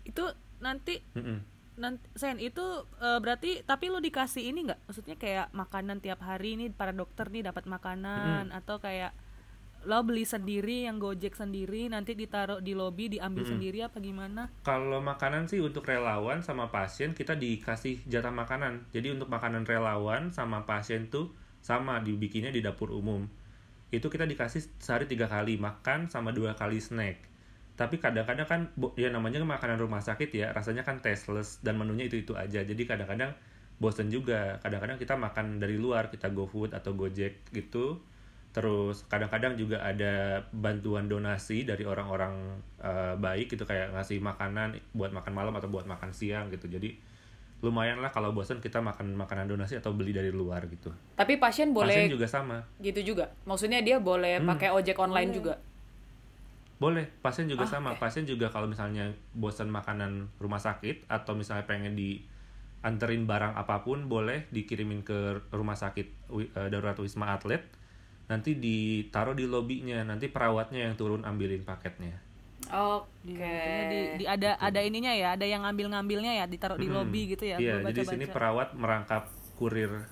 Itu 0.10 0.25
nanti 0.58 1.05
Mm-mm. 1.13 1.58
Nanti 1.79 2.03
sen 2.19 2.38
itu 2.43 2.62
eh, 3.00 3.19
berarti 3.24 3.63
tapi 3.63 3.88
lu 3.88 4.03
dikasih 4.03 4.51
ini 4.51 4.67
nggak 4.67 4.79
maksudnya 4.86 5.15
kayak 5.15 5.48
makanan 5.55 6.03
tiap 6.03 6.19
hari 6.21 6.59
nih 6.59 6.69
para 6.75 6.91
dokter 6.91 7.31
nih 7.31 7.48
dapat 7.48 7.65
makanan 7.65 8.51
atau 8.51 8.83
kayak 8.83 9.15
lo 9.88 10.03
beli 10.03 10.27
sendiri 10.27 10.91
yang 10.91 11.00
gojek 11.00 11.39
sendiri 11.39 11.88
nanti 11.88 12.12
ditaruh 12.12 12.59
di 12.59 12.75
lobi 12.75 13.15
diambil 13.15 13.48
sendiri 13.48 13.79
apa 13.88 14.03
gimana 14.03 14.51
Kalau 14.67 15.00
makanan 15.00 15.48
sih 15.48 15.63
untuk 15.63 15.88
relawan 15.88 16.43
sama 16.43 16.67
pasien 16.67 17.15
kita 17.15 17.39
dikasih 17.39 18.03
jatah 18.03 18.33
makanan. 18.33 18.91
Jadi 18.91 19.15
untuk 19.15 19.31
makanan 19.31 19.63
relawan 19.63 20.36
sama 20.36 20.67
pasien 20.67 21.07
tuh 21.07 21.31
sama 21.63 22.03
dibikinnya 22.03 22.51
di 22.51 22.59
dapur 22.59 22.91
umum. 22.91 23.24
Itu 23.88 24.12
kita 24.12 24.27
dikasih 24.27 24.67
sehari 24.83 25.07
tiga 25.07 25.31
kali 25.31 25.55
makan 25.55 26.12
sama 26.12 26.36
dua 26.36 26.59
kali 26.59 26.83
snack. 26.83 27.28
Tapi 27.79 27.95
kadang-kadang 27.95 28.43
kan 28.43 28.62
ya 29.00 29.07
namanya 29.07 29.39
makanan 29.48 29.79
rumah 29.79 30.03
sakit 30.03 30.36
ya 30.36 30.51
rasanya 30.51 30.83
kan 30.83 31.00
tasteless 31.00 31.63
dan 31.63 31.79
menunya 31.79 32.12
itu 32.12 32.19
itu 32.19 32.36
aja. 32.36 32.59
Jadi 32.59 32.83
kadang-kadang 32.83 33.31
bosen 33.79 34.12
juga. 34.12 34.59
Kadang-kadang 34.59 35.00
kita 35.00 35.15
makan 35.15 35.63
dari 35.63 35.79
luar 35.79 36.12
kita 36.12 36.27
GoFood 36.27 36.75
atau 36.75 36.91
Gojek 36.91 37.48
gitu. 37.55 38.03
Terus 38.51 39.07
kadang-kadang 39.07 39.55
juga 39.55 39.79
ada 39.79 40.43
bantuan 40.51 41.07
donasi 41.07 41.63
dari 41.63 41.88
orang-orang 41.88 42.59
eh, 42.83 43.15
baik 43.15 43.55
gitu 43.55 43.63
kayak 43.63 43.95
ngasih 43.95 44.19
makanan 44.19 44.75
buat 44.91 45.15
makan 45.15 45.31
malam 45.31 45.55
atau 45.55 45.71
buat 45.71 45.88
makan 45.88 46.12
siang 46.12 46.51
gitu. 46.51 46.67
Jadi 46.67 47.00
lumayan 47.59 48.00
lah 48.00 48.07
kalau 48.12 48.31
bosan 48.31 48.63
kita 48.63 48.79
makan 48.79 49.19
makanan 49.19 49.51
donasi 49.51 49.75
atau 49.79 49.91
beli 49.91 50.15
dari 50.15 50.31
luar 50.31 50.63
gitu. 50.71 50.91
Tapi 51.19 51.36
pasien 51.36 51.75
boleh 51.75 51.91
Pasien 51.91 52.12
juga 52.12 52.27
sama. 52.27 52.63
gitu 52.79 53.15
juga. 53.15 53.36
Maksudnya 53.43 53.83
dia 53.83 54.00
boleh 54.00 54.39
pakai 54.43 54.71
ojek 54.71 54.95
online 55.00 55.31
juga. 55.36 55.53
Boleh, 56.79 57.12
pasien 57.19 57.51
juga 57.51 57.67
sama. 57.67 58.00
Pasien 58.00 58.24
juga 58.24 58.48
kalau 58.48 58.71
misalnya 58.71 59.12
bosan 59.36 59.67
makanan 59.67 60.31
rumah 60.39 60.63
sakit 60.63 61.12
atau 61.12 61.36
misalnya 61.36 61.67
pengen 61.67 62.00
dianterin 62.00 63.27
barang 63.27 63.59
apa 63.59 63.83
pun 63.83 64.07
boleh 64.07 64.48
dikirimin 64.55 65.03
ke 65.03 65.43
rumah 65.51 65.75
sakit 65.75 66.07
eh, 66.31 66.67
darurat 66.71 66.95
Wisma 66.95 67.36
Atlet. 67.36 67.67
Nanti 68.31 68.55
ditaruh 68.55 69.36
di 69.36 69.43
lobinya, 69.43 70.00
nanti 70.07 70.31
perawatnya 70.31 70.88
yang 70.88 70.95
turun 70.95 71.27
ambilin 71.27 71.67
paketnya. 71.67 72.29
Oke. 72.69 73.33
Maksudnya 73.36 73.86
di, 73.89 74.00
di 74.21 74.25
ada 74.29 74.53
ada 74.62 74.79
ininya 74.79 75.12
ya 75.12 75.33
ada 75.33 75.43
yang 75.43 75.65
ngambil 75.65 75.89
ngambilnya 75.95 76.33
ya 76.43 76.45
ditaruh 76.45 76.77
di 76.77 76.88
Mm-mm. 76.88 77.01
lobi 77.01 77.21
gitu 77.33 77.43
ya 77.50 77.57
Iya, 77.57 77.81
jadi 77.91 78.05
sini 78.05 78.25
perawat 78.29 78.77
merangkap 78.77 79.27
kurir 79.57 80.05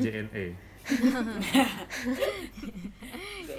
JNE. 0.00 0.54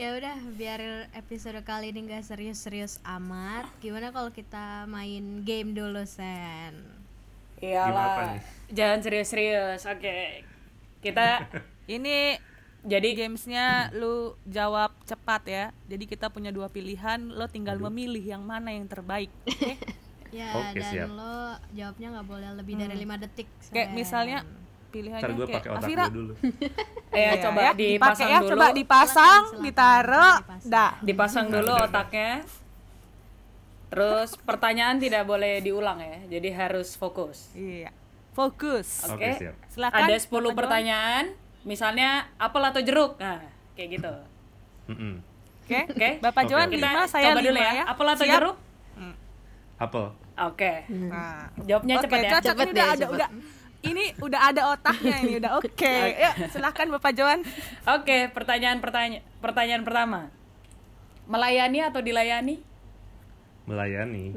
ya 0.02 0.16
udah 0.18 0.36
biar 0.56 1.12
episode 1.14 1.60
kali 1.64 1.92
ini 1.92 2.08
nggak 2.08 2.24
serius-serius 2.26 3.00
amat. 3.04 3.70
Gimana 3.80 4.12
kalau 4.12 4.30
kita 4.32 4.86
main 4.88 5.42
game 5.44 5.76
dulu 5.76 6.04
sen? 6.04 6.76
Iyalah. 7.60 8.40
Jangan 8.70 9.00
serius-serius. 9.02 9.88
Oke. 9.88 10.44
Kita 11.00 11.48
ini 11.96 12.36
jadi 12.86 13.10
gamesnya 13.18 13.90
lu 13.96 14.38
jawab 14.46 14.94
cepat 15.08 15.42
ya. 15.48 15.66
Jadi 15.90 16.06
kita 16.06 16.30
punya 16.30 16.54
dua 16.54 16.70
pilihan. 16.70 17.32
Lo 17.34 17.48
tinggal 17.50 17.80
memilih 17.80 18.22
yang 18.22 18.44
mana 18.44 18.76
yang 18.76 18.86
terbaik. 18.86 19.32
Oke? 19.50 19.78
Ya 20.36 20.52
Oke, 20.52 20.84
dan 20.84 20.92
siap. 20.92 21.08
lo 21.16 21.56
jawabnya 21.72 22.08
nggak 22.12 22.28
boleh 22.28 22.50
lebih 22.60 22.74
dari 22.76 22.96
lima 23.00 23.16
detik 23.16 23.48
kayak 23.72 23.96
misalnya 23.96 24.44
pilihannya 24.96 25.22
Ntar 25.22 25.32
gue 25.34 25.46
kayak 25.46 25.58
pakai 25.58 25.72
otak 25.74 25.90
gue 25.90 26.08
dulu. 26.14 26.34
ya 27.12 27.20
Iya, 27.20 27.32
coba 27.44 27.60
ya, 27.60 27.72
dipasang 27.74 28.28
ya 28.28 28.40
dulu. 28.40 28.50
coba 28.50 28.66
dipasang 28.72 29.42
Silakan, 29.46 29.66
ditaruh 29.66 30.36
dipasang. 30.38 30.70
dah 30.70 30.92
Dipasang 31.02 31.46
dulu 31.50 31.74
otaknya. 31.78 32.32
Terus 33.86 34.30
pertanyaan 34.40 34.98
tidak 34.98 35.24
boleh 35.24 35.60
diulang 35.60 36.00
ya. 36.00 36.18
Jadi 36.30 36.50
harus 36.52 36.96
fokus. 36.96 37.52
iya 37.54 37.92
fokus 38.32 39.08
Oke. 39.08 39.16
Oke, 39.16 39.30
siap. 39.40 39.56
silakan 39.70 40.00
Ada 40.02 40.16
10 40.18 40.28
Bapak 40.28 40.40
John. 40.42 40.56
pertanyaan. 40.56 41.26
Misalnya 41.64 42.10
apel 42.38 42.62
atau 42.62 42.80
jeruk. 42.80 43.16
Nah, 43.18 43.40
kayak 43.74 43.90
gitu. 43.94 44.14
Mm-mm. 44.86 45.16
oke 45.58 45.80
Oke. 45.90 46.10
bapak 46.20 46.44
Oke, 46.44 46.50
Joan 46.52 46.68
oke. 46.68 46.74
Kita 46.74 46.86
lima 46.86 47.04
saya 47.06 47.26
coba 47.26 47.40
lima 47.40 47.48
dulu 47.48 47.58
ya. 47.58 47.72
ya 47.74 47.84
Apel 47.86 48.06
atau 48.08 48.22
Siap? 48.22 48.36
jeruk? 48.36 48.56
Apel. 49.78 50.06
Oke. 50.38 50.74
nah 50.86 51.48
Jawabnya 51.60 51.96
Oke, 51.96 52.04
cepat 52.04 52.20
ya. 52.20 52.30
cocok 52.30 52.44
Cepet 52.46 52.62
ini 52.62 52.70
deh, 52.70 52.76
udah 52.76 52.86
ada 52.86 52.98
cepet. 53.00 53.16
udah 53.16 53.30
ini 53.86 54.06
udah 54.18 54.42
ada 54.50 54.62
otaknya 54.74 55.16
ini 55.22 55.34
udah 55.38 55.52
oke 55.62 55.94
yuk 56.26 56.34
silakan 56.50 56.90
bapak 56.98 57.14
Joan 57.14 57.40
Oke, 57.86 58.34
pertanyaan 58.34 58.82
pertanyaan 58.82 59.22
pertanyaan 59.38 59.84
pertama. 59.86 60.34
Melayani 61.30 61.86
atau 61.86 62.02
dilayani? 62.02 62.62
Melayani. 63.70 64.34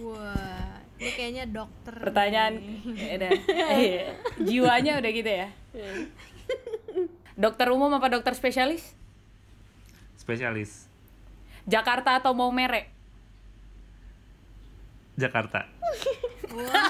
Wah 0.00 0.80
ini 1.00 1.10
kayaknya 1.16 1.44
dokter 1.48 1.94
Pertanyaan 1.96 2.60
ya 2.92 3.16
udah. 3.16 3.30
Iya. 3.76 4.06
Jiwanya 4.40 4.92
udah 5.00 5.10
gitu 5.12 5.30
ya. 5.32 5.48
Dokter 7.36 7.72
umum 7.72 7.88
apa 7.96 8.12
dokter 8.12 8.36
spesialis? 8.36 8.92
Spesialis. 10.20 10.88
Jakarta 11.64 12.20
atau 12.20 12.36
Maumere? 12.36 12.92
Jakarta. 15.20 15.60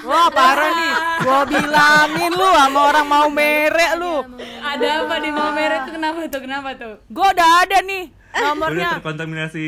wah 0.02 0.28
parah 0.30 0.70
nih 0.72 0.92
gua 1.20 1.40
bilangin 1.44 2.32
lu 2.32 2.48
sama 2.48 2.80
orang 2.88 3.06
mau 3.06 3.28
merek 3.28 3.92
lu 3.94 4.24
Ada 4.56 5.04
apa 5.04 5.16
di 5.20 5.30
Maumere 5.30 5.76
tuh 5.84 5.92
kenapa 5.92 6.18
tuh? 6.24 6.40
Kenapa 6.40 6.68
tuh? 6.74 6.94
gua 7.10 7.28
udah 7.30 7.50
ada 7.60 7.78
nih 7.82 8.04
Udah 8.08 8.42
nomornya 8.46 8.88
terkontaminasi 8.96 9.66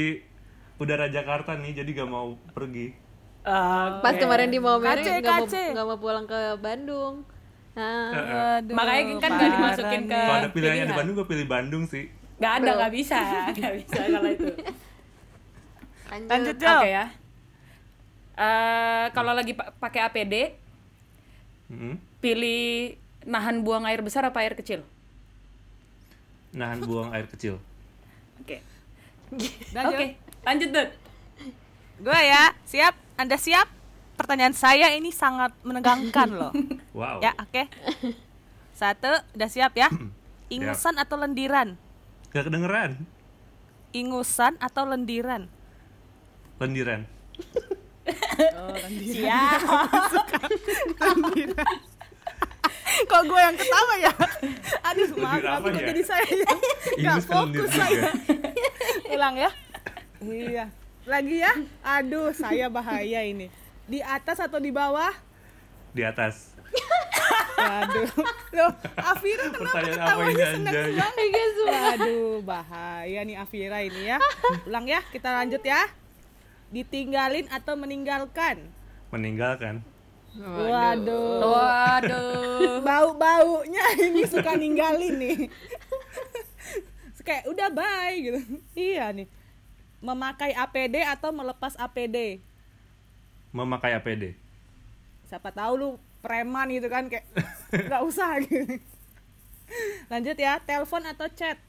udara 0.79 1.07
Jakarta 1.07 1.55
nih, 1.55 1.77
jadi 1.77 1.90
gak 1.94 2.09
mau 2.09 2.35
pergi. 2.51 2.90
Ah, 3.42 3.98
Pas 3.98 4.14
kemarin 4.14 4.48
di 4.48 4.59
Maumere 4.59 4.98
Kace, 4.98 5.12
nggak 5.16 5.35
mau 5.37 5.46
kace. 5.46 5.64
nggak 5.70 5.87
mau 5.87 5.98
pulang 5.98 6.27
ke 6.27 6.40
Bandung. 6.59 7.14
Nah, 7.72 8.11
Aduh, 8.59 8.75
Makanya 8.75 9.03
kan 9.16 9.31
nggak 9.31 9.38
parah 9.40 9.53
dimasukin 9.53 10.01
ke-. 10.05 10.14
Kalau 10.16 10.35
ada 10.37 10.48
pilihannya 10.48 10.79
di 10.79 10.83
pilihan. 10.83 10.98
Bandung, 10.98 11.14
gue 11.16 11.27
pilih 11.27 11.46
Bandung 11.46 11.85
sih. 11.87 12.05
Nggak 12.37 12.53
ada, 12.59 12.70
nggak 12.77 12.92
bisa, 12.92 13.18
nggak 13.53 13.72
bisa 13.79 14.01
kalau 14.01 14.31
itu. 14.31 14.51
lanjut. 16.09 16.29
lanjut 16.29 16.57
Oke 16.57 16.64
Jo 16.64 16.77
ya. 16.85 17.05
Eh, 18.33 19.07
kalau 19.12 19.33
lagi 19.33 19.53
pa- 19.53 19.77
pakai 19.77 20.01
APD, 20.03 20.35
Mm-mm. 21.68 22.01
pilih 22.18 22.97
nahan 23.23 23.61
buang 23.61 23.85
air 23.85 24.01
besar 24.01 24.25
apa 24.25 24.40
air 24.40 24.53
kecil? 24.53 24.81
Nahan 26.53 26.81
buang 26.81 27.12
air 27.12 27.25
kecil. 27.27 27.61
Oke. 28.38 28.61
Jo. 29.33 29.81
Oke, 29.87 30.16
lanjut 30.42 30.68
Dut. 30.68 30.90
Gue 31.99 32.18
ya, 32.18 32.53
siap? 32.62 32.92
Anda 33.14 33.37
siap? 33.37 33.68
Pertanyaan 34.12 34.53
saya 34.53 34.92
ini 34.92 35.09
sangat 35.09 35.53
menegangkan 35.62 36.29
loh. 36.31 36.53
Wow. 36.92 37.25
Ya, 37.25 37.33
oke. 37.37 37.73
Satu, 38.73 39.09
udah 39.33 39.49
siap 39.49 39.73
ya? 39.73 39.88
Ingusan 40.53 41.01
atau 41.01 41.16
lendiran? 41.16 41.81
Gak 42.29 42.45
kedengeran. 42.45 43.01
Ingusan 43.92 44.61
atau 44.61 44.85
lendiran? 44.85 45.49
Lendiran. 46.59 47.09
Siap. 49.12 49.61
Kok 53.03 53.23
gue 53.25 53.41
yang 53.41 53.57
ketawa 53.57 53.95
ya? 53.99 54.12
Aduh, 54.93 55.09
maaf, 55.17 55.41
apa 55.41 55.69
kok 55.73 55.81
ya? 55.81 55.87
jadi 55.91 56.03
saya 56.05 56.27
yang 56.29 56.59
nggak 57.01 57.19
fokus 57.25 57.71
saya. 57.73 58.12
Ulang 59.09 59.35
ya? 59.41 59.51
Iya. 60.21 60.65
Lagi 61.09 61.37
ya? 61.41 61.53
Aduh, 61.83 62.31
saya 62.37 62.69
bahaya 62.69 63.25
ini. 63.25 63.49
Di 63.88 64.05
atas 64.05 64.38
atau 64.38 64.61
di 64.61 64.71
bawah? 64.71 65.11
Di 65.97 66.05
atas. 66.05 66.53
Waduh. 67.59 68.09
Loh, 68.53 68.73
Afira 68.99 69.47
kenapa 69.51 69.79
ketawanya 69.88 70.47
seneng 70.53 70.75
banget? 70.99 71.27
Waduh, 71.65 72.37
bahaya 72.45 73.21
nih 73.25 73.37
Afira 73.41 73.79
ini 73.83 74.03
ya. 74.12 74.19
Ulang 74.69 74.87
ya, 74.88 75.01
kita 75.11 75.33
lanjut 75.33 75.62
ya. 75.65 76.02
Ditinggalin 76.73 77.47
atau 77.53 77.77
meninggalkan? 77.77 78.73
Meninggalkan. 79.13 79.85
Waduh. 80.33 81.45
Waduh. 81.45 82.81
Bau-baunya 82.89 83.85
ini 84.01 84.25
suka 84.25 84.57
ninggalin 84.57 85.21
nih. 85.21 85.39
Kayak 87.29 87.45
udah 87.55 87.69
bye 87.71 88.17
gitu. 88.19 88.41
Iya 88.75 89.15
nih. 89.15 89.29
Memakai 90.03 90.57
APD 90.59 91.07
atau 91.07 91.31
melepas 91.31 91.79
APD? 91.79 92.43
Memakai 93.55 93.95
APD. 93.95 94.35
Siapa 95.31 95.55
tahu 95.55 95.73
lu 95.79 95.89
preman 96.19 96.67
gitu 96.75 96.91
kan 96.91 97.07
kayak 97.07 97.29
nggak 97.87 98.03
usah 98.03 98.43
gitu. 98.43 98.81
Lanjut 100.11 100.35
ya, 100.35 100.59
telepon 100.59 101.07
atau 101.07 101.31
chat? 101.31 101.61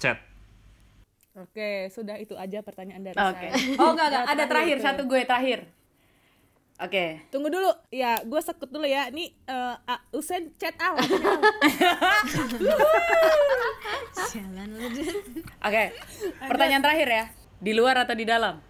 Chat. 0.00 0.27
Oke, 1.38 1.86
sudah 1.88 2.18
itu 2.18 2.34
aja 2.34 2.58
pertanyaan 2.60 3.00
dari 3.00 3.14
Oke. 3.14 3.46
saya. 3.46 3.52
Oh 3.80 3.94
enggak 3.94 4.06
enggak, 4.10 4.24
Ya, 4.26 4.32
ada 4.34 4.44
terakhir 4.46 4.76
itu. 4.76 4.84
satu 4.84 5.02
gue 5.06 5.20
terakhir. 5.22 5.60
Oke. 6.78 7.22
Tunggu 7.30 7.48
dulu, 7.48 7.70
ya 7.90 8.18
gue 8.22 8.40
sekut 8.40 8.66
dulu 8.66 8.82
ya. 8.82 9.06
Ini 9.10 9.30
eh, 9.46 9.74
ah, 9.78 10.00
Usen 10.10 10.50
chat 10.54 10.74
Al. 10.82 10.98
Lu 10.98 11.06
Jun. 14.94 15.18
Oke. 15.58 15.84
Pertanyaan 16.38 16.82
terakhir 16.82 17.08
ya. 17.08 17.24
Di 17.58 17.74
luar 17.74 17.98
atau 18.02 18.14
di 18.14 18.22
dalam? 18.22 18.62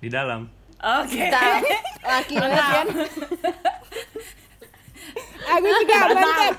Di 0.00 0.08
dalam. 0.08 0.48
Oke. 0.76 1.24
Laki 2.02 2.34
banget 2.36 2.64
kan? 2.64 2.86
Aku 5.46 5.66
juga 5.68 5.94
mantap. 6.10 6.56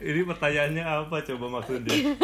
Ini 0.00 0.20
pertanyaannya 0.24 0.84
apa 0.84 1.16
coba 1.24 1.46
maksudnya? 1.60 2.16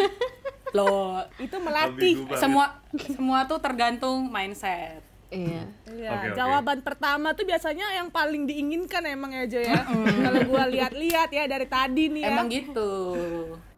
Loh, 0.77 1.25
Itu 1.41 1.57
melatih. 1.59 2.29
Semua 2.37 2.85
semua 3.17 3.49
tuh 3.49 3.59
tergantung 3.59 4.29
mindset. 4.29 5.01
Iya. 5.27 5.67
Iya, 5.91 6.11
Oke, 6.15 6.27
oke. 6.31 6.37
jawaban 6.39 6.79
pertama 6.87 7.35
tuh 7.35 7.43
biasanya 7.43 7.99
yang 7.99 8.15
paling 8.15 8.47
diinginkan 8.47 9.03
emang 9.11 9.35
ya 9.35 9.45
Jo 9.51 9.59
ya. 9.59 9.83
Kalau 10.23 10.41
gua 10.47 10.71
lihat-lihat 10.71 11.35
ya 11.35 11.45
dari 11.51 11.67
tadi 11.67 12.13
nih 12.15 12.23
ya. 12.23 12.31
Emang 12.31 12.47
gitu. 12.47 12.91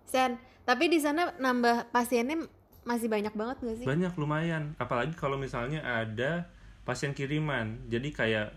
Sen, 0.05 0.37
tapi 0.69 0.93
di 0.93 1.01
sana 1.01 1.33
nambah 1.41 1.89
pasiennya 1.89 2.45
masih 2.85 3.09
banyak 3.09 3.33
banget 3.33 3.57
gak 3.65 3.77
sih? 3.81 3.87
Banyak 3.89 4.13
lumayan. 4.17 4.77
Apalagi 4.77 5.17
kalau 5.17 5.41
misalnya 5.41 5.81
ada 5.85 6.49
pasien 6.85 7.17
kiriman. 7.17 7.81
Jadi 7.89 8.09
kayak 8.13 8.49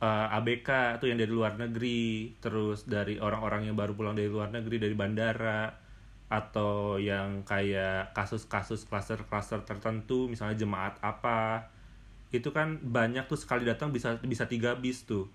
eh, 0.00 0.36
ABK 0.36 1.00
tuh 1.00 1.12
yang 1.12 1.20
dari 1.20 1.32
luar 1.32 1.60
negeri, 1.60 2.36
terus 2.40 2.88
dari 2.88 3.20
orang-orang 3.20 3.68
yang 3.68 3.76
baru 3.76 3.92
pulang 3.92 4.16
dari 4.16 4.28
luar 4.32 4.48
negeri 4.48 4.76
dari 4.80 4.96
bandara 4.96 5.72
atau 6.30 7.02
yang 7.02 7.42
kayak 7.42 8.14
kasus-kasus 8.14 8.86
klaster-klaster 8.86 9.66
tertentu 9.66 10.30
misalnya 10.30 10.54
jemaat 10.54 10.94
apa 11.02 11.66
itu 12.30 12.54
kan 12.54 12.78
banyak 12.78 13.26
tuh 13.26 13.34
sekali 13.34 13.66
datang 13.66 13.90
bisa 13.90 14.14
bisa 14.22 14.46
tiga 14.46 14.78
bis 14.78 15.02
tuh 15.02 15.26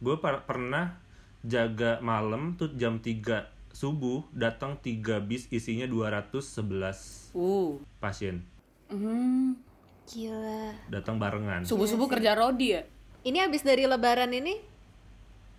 gue 0.00 0.16
pernah 0.18 0.96
jaga 1.44 2.00
malam 2.00 2.56
tuh 2.56 2.72
jam 2.72 3.04
3 3.04 3.76
subuh 3.76 4.24
datang 4.32 4.80
tiga 4.80 5.20
bis 5.20 5.44
isinya 5.52 5.84
211 5.84 7.36
Uh. 7.36 7.76
pasien 8.00 8.40
Hmm. 8.88 9.60
Gila. 10.04 10.76
datang 10.92 11.16
barengan 11.16 11.64
Subuh-subuh 11.64 12.08
kerja 12.12 12.36
rodi 12.36 12.76
ya? 12.76 12.84
Ini 13.24 13.48
abis 13.48 13.64
dari 13.64 13.88
lebaran 13.88 14.36
ini, 14.36 14.60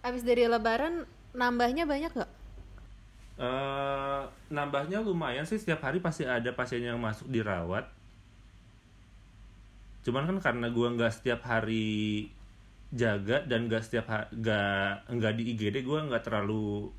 abis 0.06 0.22
dari 0.22 0.46
lebaran 0.46 1.10
nambahnya 1.34 1.90
banyak 1.90 2.14
gak? 2.14 2.30
Eh, 3.36 4.22
nambahnya 4.48 5.04
lumayan 5.04 5.44
sih 5.44 5.60
setiap 5.60 5.84
hari 5.84 6.00
pasti 6.00 6.24
ada 6.24 6.56
pasien 6.56 6.80
yang 6.80 6.96
masuk 7.04 7.28
dirawat. 7.28 7.92
Cuman 10.08 10.24
kan 10.24 10.38
karena 10.40 10.72
gua 10.72 10.96
nggak 10.96 11.12
setiap 11.12 11.44
hari 11.44 12.32
jaga 12.96 13.44
dan 13.44 13.68
nggak 13.68 13.84
setiap 13.84 14.08
nggak 14.32 15.12
nggak 15.12 15.34
di 15.36 15.44
IGD 15.52 15.84
gua 15.84 16.08
nggak 16.08 16.24
terlalu 16.24 16.96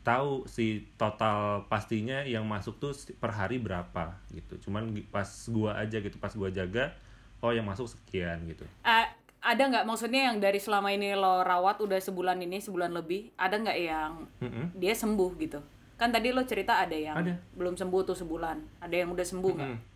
tahu 0.00 0.48
si 0.48 0.86
total 0.96 1.68
pastinya 1.68 2.24
yang 2.24 2.48
masuk 2.48 2.80
tuh 2.80 2.96
per 3.20 3.36
hari 3.36 3.60
berapa 3.60 4.16
gitu. 4.32 4.56
Cuman 4.68 4.88
pas 5.12 5.28
gua 5.52 5.76
aja 5.76 6.00
gitu 6.00 6.16
pas 6.16 6.32
gua 6.32 6.48
jaga 6.48 6.96
oh 7.44 7.52
yang 7.52 7.68
masuk 7.68 7.84
sekian 7.84 8.48
gitu. 8.48 8.64
Eh, 8.80 9.06
ada 9.46 9.62
nggak 9.62 9.86
maksudnya 9.86 10.26
yang 10.26 10.42
dari 10.42 10.58
selama 10.58 10.90
ini 10.90 11.14
lo 11.14 11.46
rawat 11.46 11.78
udah 11.78 12.02
sebulan 12.02 12.42
ini 12.42 12.58
sebulan 12.58 12.90
lebih 12.90 13.30
ada 13.38 13.54
nggak 13.54 13.78
yang 13.78 14.26
Mm-mm. 14.42 14.74
dia 14.74 14.90
sembuh 14.98 15.30
gitu 15.38 15.62
kan 15.94 16.10
tadi 16.10 16.34
lo 16.34 16.42
cerita 16.42 16.82
ada 16.82 16.98
yang 16.98 17.14
Ada. 17.14 17.38
belum 17.54 17.78
sembuh 17.78 18.02
tuh 18.02 18.18
sebulan 18.18 18.82
ada 18.82 18.94
yang 18.94 19.14
udah 19.14 19.26
sembuh 19.26 19.52
nggak 19.54 19.70
Mm-mm. 19.70 19.94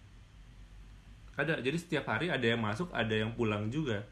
Ada, 1.40 1.56
jadi 1.64 1.78
setiap 1.80 2.04
hari 2.04 2.28
ada 2.28 2.44
yang 2.44 2.60
masuk, 2.60 2.92
ada 2.92 3.16
yang 3.16 3.32
pulang 3.32 3.72
juga. 3.72 4.04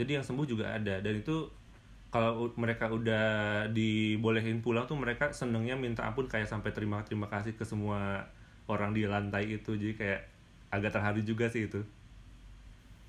Jadi 0.00 0.16
yang 0.16 0.24
sembuh 0.24 0.48
juga 0.48 0.72
ada, 0.72 0.96
dan 1.04 1.20
itu 1.20 1.44
kalau 2.08 2.48
mereka 2.56 2.88
udah 2.88 3.68
dibolehin 3.68 4.64
pulang 4.64 4.88
tuh 4.88 4.96
mereka 4.96 5.28
senengnya 5.36 5.76
minta 5.76 6.08
ampun 6.08 6.24
kayak 6.24 6.48
sampai 6.48 6.72
terima 6.72 7.04
terima 7.04 7.28
kasih 7.28 7.52
ke 7.52 7.68
semua 7.68 8.24
orang 8.64 8.96
di 8.96 9.04
lantai 9.04 9.60
itu, 9.60 9.76
jadi 9.76 9.92
kayak 9.92 10.20
agak 10.72 10.96
terharu 10.96 11.20
juga 11.20 11.52
sih 11.52 11.68
itu. 11.68 11.84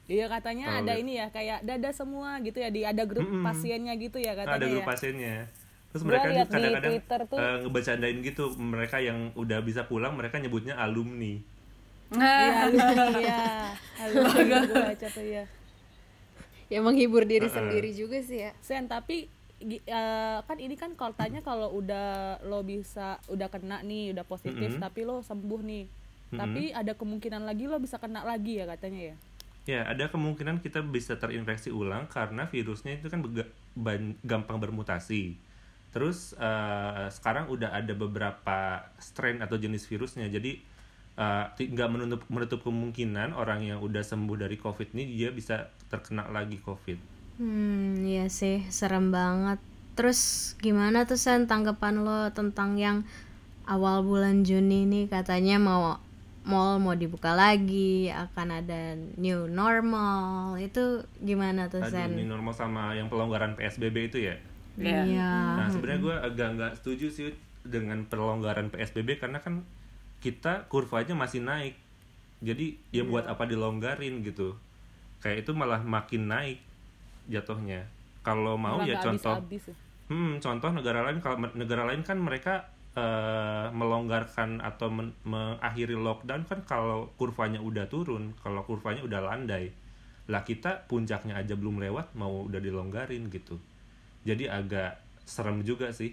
Iya 0.05 0.25
katanya 0.27 0.65
Kalau 0.67 0.79
ada 0.79 0.93
lihat. 0.93 1.01
ini 1.01 1.11
ya 1.15 1.27
kayak 1.29 1.59
dada 1.61 1.89
semua 1.89 2.37
gitu 2.39 2.57
ya 2.57 2.69
di 2.69 2.81
ada 2.81 3.03
grup 3.03 3.25
Mm-mm. 3.25 3.41
pasiennya 3.41 3.93
gitu 3.95 4.17
ya 4.17 4.31
Nah, 4.31 4.45
katanya 4.45 4.55
ada 4.55 4.67
grup 4.67 4.81
ya. 4.81 4.87
pasiennya. 4.87 5.35
Terus 5.89 6.01
Gua 6.01 6.09
mereka 6.11 6.25
tuh 6.25 6.47
kadang-kadang 6.51 6.91
Twitter 6.91 7.21
tuh. 7.25 7.37
eh, 7.37 7.57
ngebercandain 7.63 8.17
gitu 8.21 8.43
mereka 8.55 8.97
yang 8.99 9.19
udah 9.33 9.59
bisa 9.59 9.81
pulang 9.83 10.13
mereka 10.13 10.37
nyebutnya 10.37 10.75
alumni. 10.75 11.33
Iya, 12.07 12.69
iya. 13.17 13.41
Halo, 13.99 14.19
gue 14.29 14.75
baca 14.75 15.07
tuh 15.09 15.25
ya. 15.25 15.43
Ya 16.67 16.79
menghibur 16.79 17.23
diri 17.23 17.47
sendiri 17.47 17.89
juga 17.91 18.21
sih 18.21 18.41
ya. 18.41 18.51
Sen 18.59 18.85
tapi 18.85 19.25
eh, 19.59 19.81
kan 20.39 20.57
ini 20.59 20.75
kan 20.75 20.93
kalau 20.93 21.13
tanya 21.13 21.39
kalau 21.39 21.73
udah 21.73 22.37
lo 22.43 22.61
bisa 22.61 23.17
udah 23.25 23.47
kena 23.47 23.81
nih 23.81 24.11
udah 24.11 24.21
positif 24.23 24.77
tapi 24.77 25.01
lo 25.01 25.21
sembuh 25.21 25.61
nih 25.63 25.85
tapi 26.27 26.69
ada 26.69 26.91
kemungkinan 26.91 27.41
lagi 27.41 27.63
lo 27.63 27.79
bisa 27.79 27.95
kena 27.95 28.21
lagi 28.21 28.59
ya 28.59 28.67
katanya 28.67 29.13
ya 29.13 29.15
Ya, 29.65 29.81
ada 29.89 30.13
kemungkinan 30.13 30.61
kita 30.61 30.85
bisa 30.85 31.17
terinfeksi 31.17 31.73
ulang 31.73 32.05
karena 32.05 32.45
virusnya 32.45 33.01
itu 33.01 33.09
kan 33.09 33.25
gampang 34.21 34.61
bermutasi. 34.61 35.33
Terus 35.89 36.37
eh, 36.37 37.07
sekarang 37.09 37.49
udah 37.49 37.73
ada 37.73 37.93
beberapa 37.97 38.85
strain 39.01 39.41
atau 39.41 39.57
jenis 39.57 39.89
virusnya, 39.89 40.29
jadi 40.29 40.61
eh, 41.17 41.45
nggak 41.49 41.89
menutup 41.89 42.21
menutup 42.29 42.59
kemungkinan 42.61 43.33
orang 43.33 43.65
yang 43.65 43.81
udah 43.81 44.05
sembuh 44.05 44.37
dari 44.37 44.61
COVID 44.61 44.93
ini 44.93 45.17
dia 45.17 45.33
bisa 45.33 45.73
terkena 45.89 46.29
lagi 46.29 46.61
COVID. 46.61 47.15
Hmm, 47.41 48.05
iya 48.05 48.29
sih, 48.29 48.63
serem 48.69 49.09
banget. 49.09 49.57
Terus 49.97 50.53
gimana 50.61 51.09
tuh 51.09 51.17
Sen 51.17 51.49
tanggapan 51.49 52.05
lo 52.05 52.29
tentang 52.35 52.77
yang 52.77 53.01
awal 53.65 54.05
bulan 54.05 54.45
Juni 54.45 54.85
nih 54.85 55.09
katanya 55.09 55.57
mau 55.57 55.97
mall 56.45 56.77
mau 56.77 56.93
dibuka 56.93 57.33
lagi, 57.33 58.13
akan 58.13 58.47
ada 58.61 58.93
new 59.17 59.49
normal. 59.49 60.55
Itu 60.61 61.03
gimana 61.19 61.67
tuh 61.67 61.81
Aduh, 61.81 61.91
Sen? 61.91 62.13
ini 62.13 62.29
normal 62.29 62.53
sama 62.53 62.93
yang 62.93 63.09
pelonggaran 63.09 63.57
PSBB 63.57 64.13
itu 64.13 64.17
ya. 64.21 64.37
Iya. 64.77 65.01
Iya. 65.09 65.31
Nah, 65.57 65.67
sebenarnya 65.73 66.01
gue 66.05 66.15
agak 66.15 66.47
nggak 66.55 66.73
setuju 66.79 67.07
sih 67.09 67.33
dengan 67.65 68.05
pelonggaran 68.05 68.69
PSBB 68.69 69.17
karena 69.17 69.41
kan 69.41 69.65
kita 70.21 70.69
kurvanya 70.69 71.17
masih 71.17 71.41
naik. 71.41 71.75
Jadi 72.45 72.77
ya 72.93 73.01
buat 73.01 73.25
apa 73.25 73.49
dilonggarin 73.49 74.21
gitu. 74.21 74.53
Kayak 75.25 75.49
itu 75.49 75.51
malah 75.57 75.81
makin 75.81 76.29
naik 76.29 76.61
jatuhnya. 77.25 77.89
Kalau 78.21 78.57
mau 78.57 78.77
Malah 78.81 78.89
ya 78.89 78.95
contoh 79.01 79.33
habis-habis 79.33 79.73
ya. 79.73 79.75
Hmm, 80.05 80.37
contoh 80.37 80.69
negara 80.69 81.01
lain 81.09 81.17
kalau 81.17 81.41
negara 81.57 81.89
lain 81.89 82.05
kan 82.05 82.21
mereka 82.21 82.69
eh, 82.95 83.67
melonggarkan 83.79 84.63
atau 84.63 84.87
men- 84.97 85.17
mengakhiri 85.27 85.95
lockdown 85.99 86.43
kan 86.49 86.59
kalau 86.71 87.11
kurvanya 87.19 87.59
udah 87.69 87.85
turun, 87.93 88.23
kalau 88.43 88.61
kurvanya 88.67 89.01
udah 89.07 89.21
landai. 89.27 89.65
Lah 90.31 90.41
kita 90.49 90.71
puncaknya 90.89 91.37
aja 91.41 91.53
belum 91.59 91.77
lewat 91.83 92.15
mau 92.17 92.47
udah 92.49 92.59
dilonggarin 92.63 93.29
gitu. 93.29 93.55
Jadi 94.27 94.45
agak 94.49 94.99
serem 95.25 95.61
juga 95.65 95.91
sih. 95.93 96.11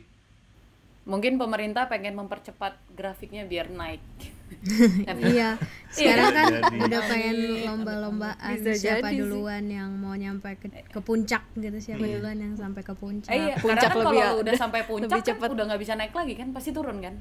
Mungkin 1.02 1.34
pemerintah 1.34 1.86
pengen 1.86 2.14
mempercepat 2.14 2.78
grafiknya 2.90 3.42
biar 3.42 3.66
naik 3.68 3.98
Iya, 5.32 5.56
sekarang 5.96 6.30
kan 6.30 6.44
Jadi. 6.52 6.78
udah 6.84 7.00
pengen 7.02 7.36
lomba-lombaan 7.64 8.54
siapa 8.70 9.08
jadi 9.08 9.08
sih. 9.08 9.18
duluan 9.18 9.64
yang 9.66 9.90
mau 9.92 10.12
nyampe 10.14 10.54
ke, 10.54 10.68
ke 10.68 11.00
puncak 11.00 11.42
gitu, 11.56 11.72
siapa 11.80 12.04
duluan 12.04 12.36
yang 12.36 12.54
sampai 12.54 12.80
ke 12.80 12.92
puncak. 12.92 13.32
Eh, 13.32 13.38
iya, 13.42 13.54
puncak 13.56 13.80
karena 13.80 13.90
kan 13.90 13.96
lebih- 14.04 14.22
kalau 14.22 14.40
udah 14.40 14.54
sampai 14.54 14.80
puncak 14.88 15.08
lebih 15.08 15.24
kan 15.24 15.28
cepet. 15.34 15.48
udah 15.50 15.64
nggak 15.66 15.80
bisa 15.80 15.92
naik 15.94 16.12
lagi 16.12 16.34
kan 16.36 16.48
pasti 16.52 16.70
turun 16.70 17.00
kan 17.00 17.14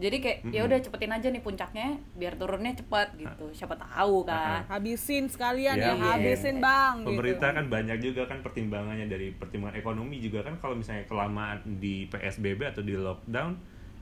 jadi 0.00 0.16
kayak 0.16 0.38
ya 0.48 0.64
udah 0.64 0.78
cepetin 0.80 1.12
aja 1.12 1.28
nih 1.28 1.38
puncaknya 1.38 1.88
biar 2.14 2.34
turunnya 2.34 2.72
cepat 2.72 3.12
gitu 3.14 3.52
siapa 3.52 3.76
tahu 3.76 4.24
kan 4.24 4.64
habisin 4.66 5.26
sekalian 5.26 5.76
ya, 5.76 5.92
Ya, 5.92 5.94
habisin 5.94 6.56
bang 6.58 7.04
Pemerintah 7.04 7.52
gitu. 7.52 7.58
kan 7.60 7.66
banyak 7.68 7.98
juga 8.00 8.22
kan 8.24 8.40
pertimbangannya 8.40 9.06
dari 9.06 9.30
pertimbangan 9.30 9.76
ekonomi 9.76 10.16
juga 10.18 10.40
kan 10.40 10.56
kalau 10.56 10.74
misalnya 10.74 11.04
kelamaan 11.04 11.60
di 11.76 12.08
PSBB 12.08 12.60
atau 12.66 12.80
di 12.80 12.94
lockdown 12.94 13.52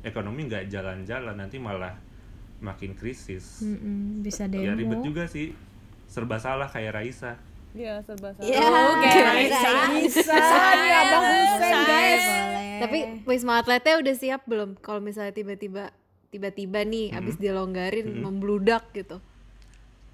ekonomi 0.00 0.46
nggak 0.46 0.68
jalan-jalan 0.68 1.34
nanti 1.34 1.58
malah 1.58 1.98
makin 2.58 2.90
krisis. 2.92 3.62
Mm-mm, 3.62 4.18
bisa 4.18 4.46
Ya 4.46 4.70
demo. 4.70 4.74
ribet 4.74 4.98
juga 5.04 5.26
sih. 5.26 5.54
Serba 6.06 6.38
salah 6.38 6.66
kayak 6.66 6.90
Raisa. 6.92 7.38
Iya 7.70 7.98
serba 8.00 8.30
salah. 8.32 8.46
Ya, 8.46 8.62
kayak 9.00 9.24
Raisa. 9.28 9.70
Bisa 9.94 10.34
nih 10.74 10.92
abang 10.92 11.24
Husen 11.24 11.78
guys. 11.84 12.24
Boleh. 12.24 12.67
Tapi 12.79 12.99
Wisma 13.27 13.59
Atletnya 13.59 13.99
udah 13.99 14.14
siap 14.14 14.47
belum? 14.47 14.79
Kalau 14.79 15.03
misalnya 15.03 15.35
tiba-tiba 15.35 15.91
tiba-tiba 16.29 16.85
nih 16.85 17.17
abis 17.17 17.41
dilonggarin 17.41 18.21
membludak 18.21 18.93
gitu. 18.93 19.19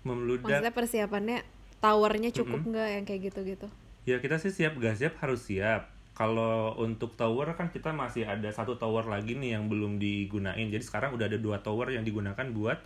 Memeludak. 0.06 0.46
Maksudnya 0.46 0.72
persiapannya 0.72 1.38
towernya 1.82 2.30
cukup 2.32 2.60
nggak 2.64 2.88
yang 2.96 3.04
kayak 3.04 3.32
gitu-gitu? 3.32 3.66
Ya 4.04 4.20
kita 4.20 4.36
sih 4.36 4.52
siap 4.52 4.76
gak 4.76 5.00
siap 5.00 5.16
harus 5.20 5.48
siap. 5.48 5.94
kalau 6.14 6.78
untuk 6.78 7.18
tower 7.18 7.58
kan 7.58 7.74
kita 7.74 7.90
masih 7.90 8.22
ada 8.22 8.46
satu 8.54 8.78
tower 8.78 9.02
lagi 9.10 9.34
nih 9.34 9.58
yang 9.58 9.66
belum 9.66 9.98
digunain. 9.98 10.70
Jadi 10.70 10.86
sekarang 10.86 11.18
udah 11.18 11.26
ada 11.26 11.38
dua 11.42 11.58
tower 11.58 11.90
yang 11.90 12.06
digunakan 12.06 12.46
buat 12.54 12.78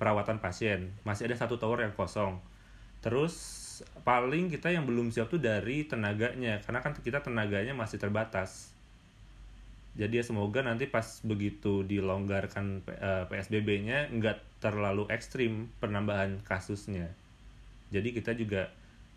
perawatan 0.00 0.40
pasien. 0.40 0.96
Masih 1.04 1.28
ada 1.28 1.36
satu 1.36 1.60
tower 1.60 1.84
yang 1.84 1.92
kosong. 1.92 2.40
Terus 3.04 3.36
paling 4.00 4.48
kita 4.48 4.72
yang 4.72 4.88
belum 4.88 5.12
siap 5.12 5.28
tuh 5.28 5.36
dari 5.36 5.84
tenaganya, 5.84 6.64
karena 6.64 6.80
kan 6.80 6.96
kita 6.96 7.20
tenaganya 7.20 7.76
masih 7.76 8.00
terbatas. 8.00 8.69
Jadi 9.98 10.22
ya 10.22 10.24
semoga 10.24 10.62
nanti 10.62 10.86
pas 10.86 11.18
begitu 11.26 11.82
dilonggarkan 11.82 12.86
eh, 12.86 13.24
PSBB-nya 13.26 14.14
nggak 14.14 14.62
terlalu 14.62 15.10
ekstrim 15.10 15.66
penambahan 15.82 16.38
kasusnya. 16.46 17.10
Jadi 17.90 18.14
kita 18.14 18.32
juga 18.38 18.70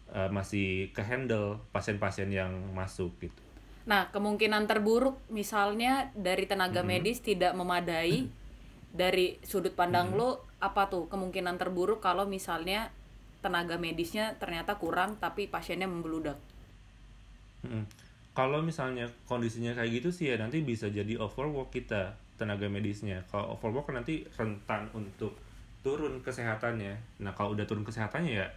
eh, 0.09 0.29
masih 0.33 0.89
kehandle 0.97 1.62
pasien-pasien 1.69 2.33
yang 2.33 2.51
masuk 2.73 3.13
gitu. 3.21 3.41
Nah, 3.83 4.07
kemungkinan 4.15 4.63
terburuk 4.63 5.19
misalnya 5.27 6.09
dari 6.15 6.47
tenaga 6.47 6.81
medis 6.81 7.19
tidak 7.19 7.51
memadai 7.53 8.31
dari 8.93 9.41
sudut 9.43 9.73
pandang 9.75 10.13
lo 10.13 10.45
apa 10.63 10.88
tuh 10.88 11.09
kemungkinan 11.09 11.57
terburuk 11.59 11.99
kalau 11.99 12.29
misalnya 12.29 12.93
tenaga 13.43 13.75
medisnya 13.75 14.39
ternyata 14.39 14.79
kurang 14.79 15.19
tapi 15.19 15.51
pasiennya 15.51 15.91
membeludak. 15.91 16.39
Mm-mm. 17.67 17.83
Kalau 18.33 18.65
misalnya 18.65 19.05
kondisinya 19.29 19.77
kayak 19.77 20.01
gitu 20.01 20.09
sih 20.09 20.33
ya 20.33 20.41
nanti 20.41 20.65
bisa 20.65 20.89
jadi 20.89 21.21
overwork 21.21 21.69
kita 21.69 22.17
tenaga 22.41 22.65
medisnya. 22.65 23.21
Kalau 23.29 23.53
overwork 23.53 23.93
kan 23.93 24.01
nanti 24.01 24.25
rentan 24.33 24.89
untuk 24.97 25.37
turun 25.85 26.17
kesehatannya. 26.25 27.21
Nah 27.21 27.31
kalau 27.37 27.53
udah 27.53 27.69
turun 27.69 27.85
kesehatannya 27.85 28.33
ya 28.33 28.47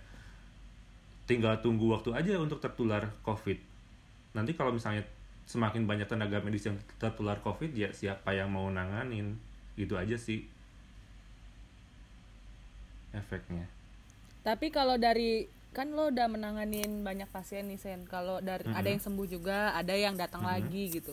tinggal 1.29 1.59
tunggu 1.61 1.93
waktu 1.93 2.15
aja 2.17 2.41
untuk 2.41 2.63
tertular 2.63 3.13
COVID. 3.27 3.59
Nanti 4.33 4.57
kalau 4.57 4.73
misalnya 4.73 5.05
semakin 5.45 5.85
banyak 5.85 6.09
tenaga 6.09 6.41
medis 6.41 6.67
yang 6.67 6.79
tertular 6.99 7.39
COVID 7.45 7.71
ya 7.77 7.93
siapa 7.93 8.35
yang 8.35 8.51
mau 8.51 8.67
nanganin 8.73 9.37
gitu 9.77 9.99
aja 10.01 10.17
sih 10.17 10.47
efeknya. 13.13 13.69
Tapi 14.47 14.71
kalau 14.71 14.95
dari 14.97 15.51
kan 15.77 15.93
lo 15.93 16.09
udah 16.09 16.25
menanganin 16.27 16.89
banyak 17.03 17.29
pasien 17.29 17.67
nih 17.67 17.77
Sen. 17.77 18.01
Kalau 18.05 18.41
dari 18.41 18.65
ada 18.67 18.89
yang 18.89 18.97
sembuh 18.99 19.27
juga, 19.27 19.59
ada 19.73 19.93
yang 19.93 20.17
datang 20.17 20.41
lagi 20.43 20.89
gitu. 20.91 21.13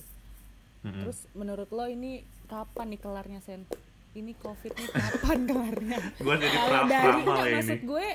Mm-mm. 0.81 1.03
Terus 1.03 1.27
menurut 1.33 1.67
lo 1.67 1.83
ini 1.85 2.11
kapan 2.45 2.87
nih 2.89 3.01
kelarnya 3.01 3.39
Sen? 3.39 3.67
Ini 4.13 4.31
covid 4.37 4.71
nih 4.71 4.87
kapan 4.87 5.39
kelarnya? 5.49 5.99
Gua 6.17 6.35
jadi 6.37 6.55
pra- 6.55 6.85
dari 6.85 7.03
peramal 7.19 7.23
nggak, 7.27 7.43
ya 7.43 7.53
maksud 7.53 7.75
ini. 7.75 7.83
gue 7.83 8.07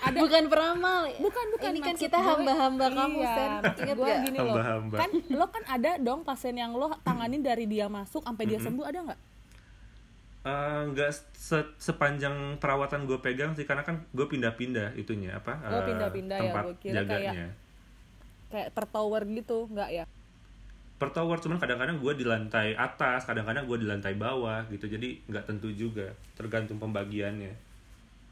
ada 0.00 0.16
Bukan 0.16 0.44
peramal. 0.46 1.00
bukan 1.18 1.46
bukan 1.50 1.70
Ini 1.70 1.80
kan 1.82 1.94
kita 1.94 2.16
gue- 2.16 2.24
hamba-hamba 2.24 2.86
kamu, 2.88 3.18
iya, 3.18 3.34
Sen. 3.34 3.50
Ingat 3.80 3.96
gue 3.96 4.12
gini 4.22 4.38
loh 4.38 4.46
Hamba-hamba. 4.54 4.96
kan 4.96 5.10
lo 5.28 5.46
kan 5.48 5.64
ada 5.66 5.90
dong 5.98 6.20
pasien 6.22 6.54
yang 6.54 6.72
lo 6.72 6.86
tanganin 7.00 7.42
dari 7.42 7.66
dia 7.66 7.84
masuk 7.86 8.22
sampai 8.22 8.46
dia 8.46 8.56
sembuh 8.58 8.84
ada 8.84 8.98
nggak 9.02 9.20
Eh, 10.40 10.82
nggak 10.88 11.10
se- 11.36 11.72
sepanjang 11.76 12.56
perawatan 12.56 13.04
gue 13.04 13.20
pegang 13.20 13.52
sih 13.52 13.68
karena 13.68 13.84
kan 13.84 14.08
gue 14.08 14.24
pindah-pindah 14.24 14.96
itunya 14.96 15.36
apa 15.36 15.52
Oh, 15.60 15.68
eh, 15.76 15.84
pindah-pindah 15.84 16.38
ya, 16.38 16.42
tempat 16.48 16.64
gua 16.64 16.74
kira 16.74 16.94
kayak- 16.96 17.04
jaganya. 17.04 17.46
kayak 18.48 18.68
per 18.72 18.84
tower 18.88 19.22
gitu 19.28 19.68
nggak 19.68 19.90
ya? 19.92 20.04
Per 20.96 21.08
tower 21.10 21.36
cuman 21.36 21.56
kadang-kadang 21.56 22.00
gue 22.00 22.12
di 22.14 22.24
lantai 22.24 22.72
atas 22.72 23.24
kadang-kadang 23.24 23.64
gue 23.64 23.78
di 23.78 23.86
lantai 23.86 24.16
bawah 24.16 24.64
gitu 24.66 24.88
jadi 24.88 25.20
nggak 25.22 25.44
tentu 25.44 25.68
juga 25.70 26.16
tergantung 26.34 26.76
pembagiannya. 26.78 27.52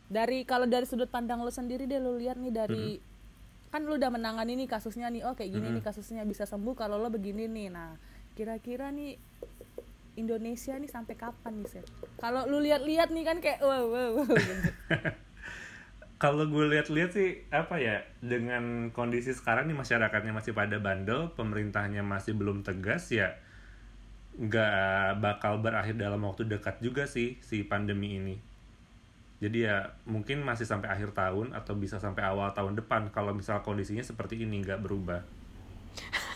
Dari 0.08 0.48
kalau 0.48 0.64
dari 0.64 0.88
sudut 0.88 1.06
pandang 1.06 1.38
lo 1.38 1.52
sendiri 1.52 1.84
deh 1.84 1.96
lo 1.96 2.16
lihat 2.16 2.34
nih 2.34 2.48
dari 2.50 2.96
kan 3.68 3.84
lo 3.84 4.00
udah 4.00 4.08
menangani 4.08 4.56
nih 4.56 4.64
kasusnya 4.66 5.12
nih 5.12 5.28
oh 5.28 5.36
kayak 5.36 5.52
gini 5.52 5.68
nih 5.70 5.84
kasusnya 5.84 6.24
bisa 6.24 6.48
sembuh 6.48 6.72
kalau 6.72 6.96
lo 6.96 7.12
begini 7.12 7.44
nih. 7.44 7.68
Nah 7.68 8.00
kira-kira 8.32 8.88
nih 8.88 9.20
Indonesia 10.18 10.74
nih 10.74 10.90
sampai 10.90 11.14
kapan 11.14 11.62
nih 11.62 11.68
Sen? 11.70 11.86
Kalau 12.18 12.50
lu 12.50 12.58
lihat-lihat 12.58 13.14
nih 13.14 13.24
kan 13.24 13.38
kayak 13.38 13.62
wow 13.62 13.86
wow, 13.86 14.10
wow 14.18 14.26
gitu. 14.34 14.62
kalau 16.18 16.50
gue 16.50 16.64
lihat-lihat 16.74 17.10
sih 17.14 17.46
apa 17.54 17.78
ya 17.78 18.02
dengan 18.18 18.90
kondisi 18.90 19.30
sekarang 19.30 19.70
nih 19.70 19.78
masyarakatnya 19.78 20.34
masih 20.34 20.50
pada 20.50 20.82
bandel 20.82 21.30
pemerintahnya 21.38 22.02
masih 22.02 22.34
belum 22.34 22.66
tegas 22.66 23.06
ya 23.14 23.38
nggak 24.38 25.22
bakal 25.22 25.62
berakhir 25.62 25.94
dalam 25.94 26.26
waktu 26.26 26.50
dekat 26.50 26.82
juga 26.82 27.06
sih 27.06 27.38
si 27.38 27.62
pandemi 27.62 28.18
ini 28.18 28.36
jadi 29.38 29.58
ya 29.62 29.76
mungkin 30.10 30.42
masih 30.42 30.66
sampai 30.66 30.90
akhir 30.90 31.14
tahun 31.14 31.54
atau 31.54 31.78
bisa 31.78 32.02
sampai 32.02 32.26
awal 32.26 32.50
tahun 32.50 32.74
depan 32.74 33.14
kalau 33.14 33.30
misal 33.30 33.62
kondisinya 33.62 34.02
seperti 34.02 34.42
ini 34.42 34.66
nggak 34.66 34.82
berubah 34.82 35.22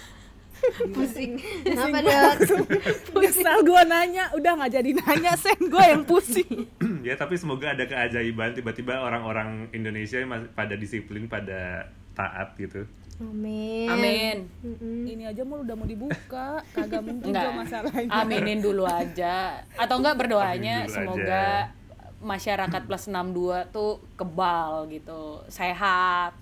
Pusing. 0.95 1.39
Kenapa 1.67 1.99
dok? 2.03 2.35
Nyesel 3.23 3.59
gue 3.67 3.83
nanya, 3.89 4.25
udah 4.35 4.53
nggak 4.59 4.73
jadi 4.79 4.91
nanya 5.03 5.33
Sen, 5.35 5.59
gue 5.59 5.85
yang 5.85 6.05
pusing. 6.07 6.71
ya 7.07 7.15
tapi 7.19 7.35
semoga 7.35 7.75
ada 7.75 7.85
keajaiban 7.87 8.55
tiba-tiba 8.55 9.03
orang-orang 9.03 9.67
Indonesia 9.75 10.23
pada 10.55 10.75
disiplin 10.79 11.27
pada 11.27 11.91
taat 12.13 12.55
gitu 12.61 12.87
Amin. 13.23 13.87
Amin. 13.87 14.37
Mm-mm. 14.67 15.07
Ini 15.07 15.31
aja 15.31 15.47
mau 15.47 15.63
udah 15.63 15.77
mau 15.79 15.87
dibuka, 15.87 16.59
kagak 16.75 17.07
mungkin 17.07 17.31
Enggak. 17.31 17.45
gue 17.47 17.55
masalahnya. 17.55 18.11
Aminin 18.11 18.59
dulu 18.59 18.83
aja. 18.83 19.63
Atau 19.79 20.03
enggak 20.03 20.19
berdoanya 20.19 20.91
semoga 20.91 21.71
masyarakat 22.19 22.83
plus 22.87 23.07
62 23.07 23.71
tuh 23.71 24.03
kebal 24.19 24.91
gitu, 24.91 25.43
sehat. 25.47 26.35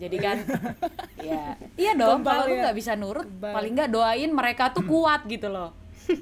Jadi 0.00 0.16
kan 0.16 0.40
ya 1.28 1.52
iya 1.76 1.92
dong 1.92 2.24
kalau 2.24 2.48
lu 2.48 2.56
ya. 2.56 2.64
nggak 2.64 2.76
bisa 2.80 2.96
nurut 2.96 3.28
Kebal. 3.28 3.52
paling 3.52 3.72
nggak 3.76 3.92
doain 3.92 4.30
mereka 4.32 4.72
tuh 4.72 4.88
kuat 4.88 5.28
gitu 5.28 5.52
loh. 5.52 5.76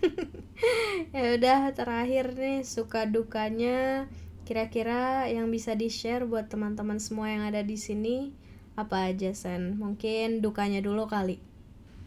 Ya 1.14 1.38
udah 1.38 1.70
terakhir 1.70 2.34
nih 2.34 2.66
suka 2.66 3.06
dukanya 3.06 4.10
kira-kira 4.42 5.30
yang 5.30 5.46
bisa 5.54 5.78
di-share 5.78 6.26
buat 6.26 6.50
teman-teman 6.50 6.98
semua 6.98 7.30
yang 7.30 7.46
ada 7.46 7.62
di 7.62 7.78
sini 7.78 8.34
apa 8.74 9.06
aja 9.06 9.30
Sen? 9.30 9.78
Mungkin 9.78 10.42
dukanya 10.42 10.82
dulu 10.82 11.06
kali. 11.06 11.38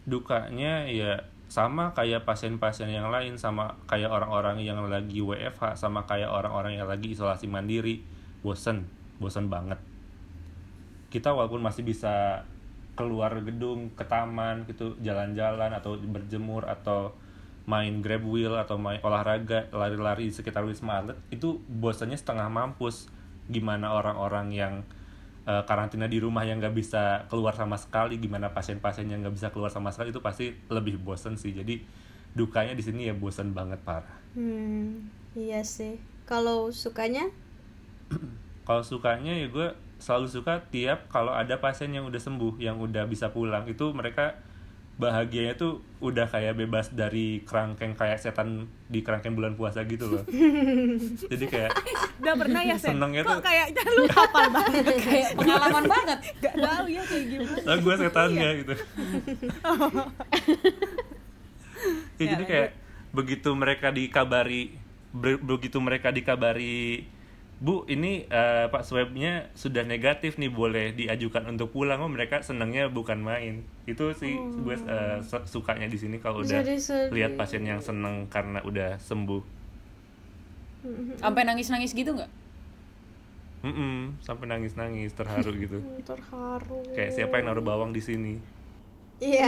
dukanya 0.04 0.84
ya 0.84 1.24
sama 1.46 1.92
kayak 1.94 2.24
pasien-pasien 2.26 2.90
yang 2.90 3.08
lain 3.12 3.38
sama 3.38 3.76
kayak 3.86 4.10
orang-orang 4.10 4.60
yang 4.60 4.80
lagi 4.88 5.20
WFH 5.22 5.78
sama 5.78 6.02
kayak 6.04 6.26
orang-orang 6.28 6.76
yang 6.80 6.88
lagi 6.88 7.12
isolasi 7.12 7.46
mandiri 7.46 8.02
bosen 8.42 8.88
bosen 9.20 9.46
banget 9.46 9.78
kita 11.12 11.30
walaupun 11.36 11.60
masih 11.60 11.84
bisa 11.84 12.42
keluar 12.98 13.32
gedung 13.44 13.92
ke 13.96 14.04
taman 14.04 14.64
gitu 14.68 14.96
jalan-jalan 15.00 15.72
atau 15.72 15.96
berjemur 16.00 16.64
atau 16.68 17.12
main 17.64 18.02
grab 18.04 18.24
wheel 18.26 18.54
atau 18.58 18.76
main 18.76 18.98
olahraga 19.06 19.70
lari-lari 19.70 20.28
di 20.28 20.34
sekitar 20.34 20.64
wisma 20.66 21.00
atlet 21.00 21.18
itu 21.30 21.62
bosannya 21.68 22.18
setengah 22.18 22.48
mampus 22.50 23.06
gimana 23.48 23.94
orang-orang 23.94 24.46
yang 24.52 24.74
eh, 25.46 25.62
karantina 25.68 26.06
di 26.10 26.18
rumah 26.18 26.42
yang 26.48 26.58
nggak 26.60 26.74
bisa 26.74 27.02
keluar 27.30 27.54
sama 27.54 27.76
sekali 27.78 28.18
gimana 28.18 28.50
pasien-pasien 28.56 29.06
yang 29.08 29.22
nggak 29.24 29.34
bisa 29.38 29.48
keluar 29.54 29.70
sama 29.70 29.90
sekali 29.94 30.10
itu 30.14 30.20
pasti 30.20 30.52
lebih 30.68 30.98
bosan 31.00 31.38
sih 31.38 31.54
jadi 31.54 31.80
dukanya 32.34 32.74
di 32.74 32.82
sini 32.84 33.08
ya 33.08 33.14
bosan 33.16 33.52
banget 33.56 33.80
parah 33.84 34.20
Hmm, 34.32 35.12
iya 35.36 35.60
sih. 35.60 36.00
Kalau 36.24 36.72
sukanya? 36.72 37.28
kalau 38.66 38.82
sukanya 38.86 39.32
ya 39.34 39.46
gue 39.50 39.68
selalu 40.02 40.26
suka 40.26 40.66
tiap 40.66 41.06
kalau 41.06 41.30
ada 41.30 41.54
pasien 41.56 41.94
yang 41.94 42.02
udah 42.02 42.18
sembuh 42.18 42.58
yang 42.58 42.82
udah 42.82 43.06
bisa 43.06 43.30
pulang 43.30 43.62
itu 43.70 43.94
mereka 43.94 44.34
bahagianya 44.92 45.56
tuh 45.56 45.80
udah 46.04 46.28
kayak 46.28 46.52
bebas 46.54 46.92
dari 46.92 47.40
kerangkeng 47.42 47.96
kayak 47.96 48.20
setan 48.20 48.68
di 48.86 49.00
kerangkeng 49.00 49.32
bulan 49.32 49.56
puasa 49.56 49.86
gitu 49.86 50.04
loh. 50.04 50.22
Jadi 51.32 51.46
kayak 51.48 51.72
Udah 52.20 52.34
pernah 52.36 52.60
ya 52.60 52.76
Sen? 52.76 52.94
Senengnya 52.94 53.24
Kok 53.24 53.40
tuh- 53.40 53.42
kayaknya 53.42 53.82
lu 53.88 54.04
hafal 54.06 54.46
banget? 54.52 54.84
Kayak 55.00 55.30
pengalaman 55.32 55.84
banget. 55.88 56.18
Gak 56.38 56.54
tahu 56.60 56.84
ya 56.86 57.02
kayak 57.08 57.24
gimana. 57.24 57.62
Lah 57.64 57.76
gue 57.80 57.94
setannya 57.96 58.48
gitu. 58.62 58.74
Ya, 62.14 62.38
jadi 62.38 62.44
kayak 62.46 62.70
begitu 63.10 63.50
mereka 63.58 63.90
dikabari 63.90 64.78
begitu 65.42 65.82
mereka 65.82 66.14
dikabari 66.14 67.10
Bu, 67.62 67.86
ini 67.86 68.26
eh, 68.26 68.66
Pak 68.74 68.82
swabnya 68.82 69.46
sudah 69.54 69.86
negatif 69.86 70.34
nih, 70.34 70.50
boleh 70.50 70.86
diajukan 70.98 71.46
untuk 71.46 71.70
pulang. 71.70 72.02
Oh, 72.02 72.10
mereka 72.10 72.42
senangnya 72.42 72.90
bukan 72.90 73.22
main. 73.22 73.54
Itu 73.86 74.10
sih 74.18 74.34
gue 74.34 74.74
eh, 74.74 75.18
su- 75.22 75.46
sukanya 75.46 75.86
di 75.86 75.98
sini 76.02 76.18
kalau 76.18 76.42
udah 76.42 76.58
lihat 77.14 77.32
pasien 77.38 77.62
yang 77.62 77.78
seneng 77.78 78.26
karena 78.26 78.58
udah 78.66 78.98
sembuh. 78.98 79.42
Sampai 81.22 81.42
nangis-nangis 81.46 81.94
gitu 81.94 82.10
nggak? 82.18 82.30
Mm-mm, 83.62 84.18
sampai 84.26 84.50
nangis-nangis, 84.50 85.14
terharu 85.14 85.54
gitu. 85.54 85.78
Terharu. 86.02 86.82
Kayak 86.98 87.10
siapa 87.14 87.38
yang 87.38 87.46
naruh 87.54 87.62
bawang 87.62 87.94
di 87.94 88.02
sini? 88.02 88.34
Iya. 89.22 89.46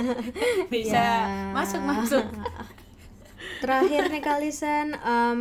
Bisa 0.72 0.96
Ya. 0.96 1.52
masuk 1.52 1.84
masuk. 1.84 2.24
Terakhir 3.60 4.08
nih 4.12 4.22
kali 4.24 4.48
Sen, 4.52 4.96
em, 4.96 5.40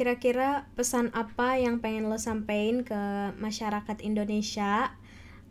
kira-kira 0.00 0.64
pesan 0.80 1.12
apa 1.12 1.60
yang 1.60 1.84
pengen 1.84 2.08
lo 2.08 2.16
sampein 2.16 2.88
ke 2.88 3.36
masyarakat 3.36 4.00
Indonesia, 4.00 4.96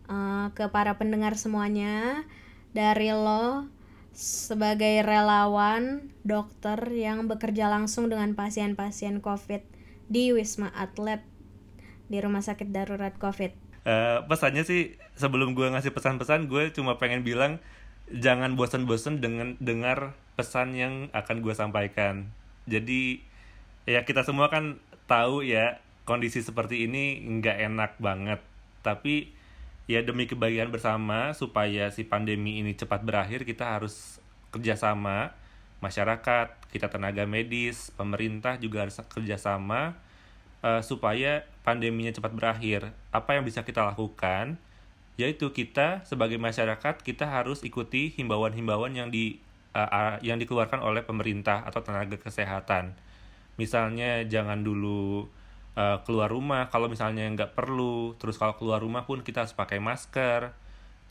eh, 0.09 0.47
ke 0.57 0.65
para 0.73 0.97
pendengar 0.97 1.37
semuanya, 1.37 2.25
dari 2.73 3.13
lo 3.13 3.69
sebagai 4.09 5.05
relawan 5.05 6.09
dokter 6.25 6.81
yang 6.97 7.29
bekerja 7.29 7.69
langsung 7.69 8.09
dengan 8.09 8.33
pasien-pasien 8.33 9.21
COVID 9.21 9.61
di 10.09 10.33
Wisma 10.33 10.73
Atlet 10.73 11.21
di 12.09 12.17
Rumah 12.17 12.41
Sakit 12.41 12.73
Darurat 12.73 13.13
COVID. 13.21 13.53
Eh, 13.85 14.19
pesannya 14.25 14.65
sih 14.65 14.97
sebelum 15.13 15.53
gue 15.53 15.69
ngasih 15.69 15.93
pesan-pesan 15.93 16.49
gue 16.49 16.73
cuma 16.73 16.97
pengen 16.97 17.21
bilang 17.21 17.61
jangan 18.09 18.57
bosan-bosan 18.57 19.21
dengan 19.21 19.61
dengar 19.61 20.17
pesan 20.33 20.73
yang 20.73 21.13
akan 21.13 21.45
gue 21.45 21.53
sampaikan 21.53 22.33
jadi 22.65 23.21
ya 23.89 24.05
kita 24.05 24.21
semua 24.21 24.53
kan 24.53 24.77
tahu 25.09 25.41
ya 25.41 25.81
kondisi 26.05 26.45
seperti 26.45 26.85
ini 26.85 27.25
nggak 27.25 27.57
enak 27.65 27.91
banget. 27.97 28.39
Tapi 28.85 29.33
ya 29.89 30.05
demi 30.05 30.29
kebahagiaan 30.29 30.69
bersama 30.69 31.33
supaya 31.33 31.89
si 31.89 32.05
pandemi 32.05 32.61
ini 32.61 32.77
cepat 32.77 33.01
berakhir 33.01 33.41
kita 33.41 33.65
harus 33.65 34.21
kerjasama 34.53 35.33
masyarakat 35.81 36.53
kita 36.69 36.91
tenaga 36.91 37.25
medis 37.25 37.89
pemerintah 37.97 38.61
juga 38.61 38.85
harus 38.85 39.01
kerjasama 39.09 39.97
eh, 40.61 40.81
supaya 40.85 41.49
pandeminya 41.65 42.13
cepat 42.13 42.31
berakhir. 42.37 42.93
Apa 43.09 43.41
yang 43.41 43.43
bisa 43.49 43.65
kita 43.65 43.81
lakukan? 43.81 44.61
Yaitu 45.17 45.51
kita 45.51 46.05
sebagai 46.05 46.37
masyarakat 46.37 47.01
kita 47.01 47.27
harus 47.27 47.65
ikuti 47.65 48.13
himbauan-himbauan 48.15 48.95
yang 48.95 49.11
di 49.11 49.43
uh, 49.75 49.83
uh, 49.83 50.15
yang 50.23 50.39
dikeluarkan 50.39 50.79
oleh 50.79 51.03
pemerintah 51.03 51.67
atau 51.67 51.83
tenaga 51.83 52.15
kesehatan. 52.15 52.95
Misalnya 53.59 54.23
jangan 54.23 54.63
dulu 54.63 55.27
uh, 55.75 55.99
keluar 56.07 56.31
rumah 56.31 56.71
kalau 56.71 56.87
misalnya 56.87 57.27
nggak 57.27 57.59
perlu. 57.59 58.15
Terus 58.15 58.39
kalau 58.39 58.55
keluar 58.55 58.79
rumah 58.79 59.03
pun 59.03 59.19
kita 59.19 59.43
harus 59.43 59.51
pakai 59.51 59.83
masker. 59.83 60.55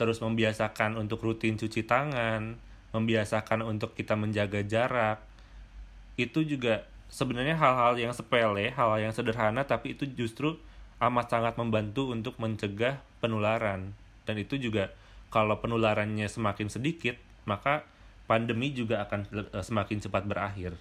Terus 0.00 0.24
membiasakan 0.24 0.96
untuk 0.96 1.20
rutin 1.20 1.60
cuci 1.60 1.84
tangan, 1.84 2.56
membiasakan 2.96 3.68
untuk 3.68 3.92
kita 3.92 4.16
menjaga 4.16 4.64
jarak. 4.64 5.20
Itu 6.16 6.48
juga 6.48 6.88
sebenarnya 7.12 7.60
hal-hal 7.60 8.00
yang 8.00 8.16
sepele, 8.16 8.72
hal-hal 8.72 9.10
yang 9.10 9.12
sederhana 9.12 9.68
tapi 9.68 9.92
itu 9.92 10.08
justru 10.08 10.56
amat 10.98 11.26
sangat 11.30 11.54
membantu 11.54 12.10
untuk 12.10 12.34
mencegah 12.42 12.98
penularan 13.22 13.94
dan 14.26 14.36
itu 14.36 14.58
juga 14.58 14.90
kalau 15.30 15.56
penularannya 15.62 16.26
semakin 16.26 16.68
sedikit 16.68 17.16
maka 17.46 17.86
pandemi 18.28 18.74
juga 18.76 19.08
akan 19.08 19.20
eh, 19.32 19.64
semakin 19.64 19.98
cepat 20.04 20.28
berakhir. 20.28 20.76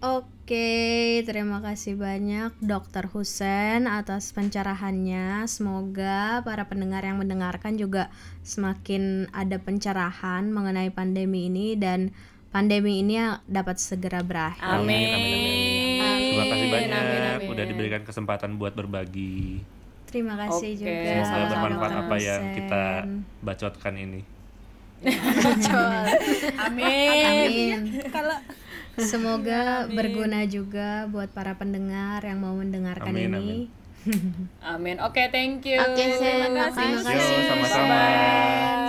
Oke, 0.00 1.20
terima 1.28 1.60
kasih 1.60 1.92
banyak 1.92 2.56
Dokter 2.64 3.04
Husen 3.12 3.84
atas 3.84 4.32
pencerahannya. 4.32 5.44
Semoga 5.44 6.40
para 6.40 6.64
pendengar 6.72 7.04
yang 7.04 7.20
mendengarkan 7.20 7.76
juga 7.76 8.08
semakin 8.40 9.28
ada 9.28 9.60
pencerahan 9.60 10.48
mengenai 10.48 10.88
pandemi 10.88 11.52
ini 11.52 11.76
dan 11.76 12.16
pandemi 12.48 13.04
ini 13.04 13.20
dapat 13.44 13.76
segera 13.76 14.24
berakhir. 14.24 14.64
Amin. 14.64 14.88
Amin, 14.88 15.04
amin, 15.12 15.36
amin. 16.00 16.28
Terima 16.32 16.44
kasih 16.48 16.66
banyak 16.72 16.90
Amin, 16.96 17.20
amin. 17.20 17.48
udah 17.52 17.64
diberikan 17.68 18.00
kesempatan 18.00 18.56
buat 18.56 18.72
berbagi. 18.72 19.60
Terima 20.08 20.32
kasih 20.48 20.80
Oke, 20.80 20.82
juga. 20.82 21.12
Semoga 21.28 21.56
bermanfaat 21.60 21.94
apa 22.08 22.16
yang 22.16 22.42
kita 22.56 22.84
bacotkan 23.44 23.94
ini. 24.00 24.24
Amin. 26.64 27.20
Amin. 27.20 27.80
Kalau 28.08 28.36
Semoga 29.06 29.86
berguna 29.88 30.44
juga 30.44 31.06
buat 31.08 31.30
para 31.32 31.56
pendengar 31.56 32.20
yang 32.24 32.40
mau 32.42 32.52
mendengarkan 32.56 33.12
Amin, 33.12 33.32
ini. 33.32 33.70
Amin. 34.64 34.96
Oke, 35.06 35.28
thank 35.28 35.64
you. 35.64 35.76
Oke, 35.76 36.04
terima 36.16 36.48
Terima 36.48 36.72
kasih. 36.72 37.04
kasih. 37.04 37.36
Yo, 37.36 37.48
sama-sama. 37.48 38.00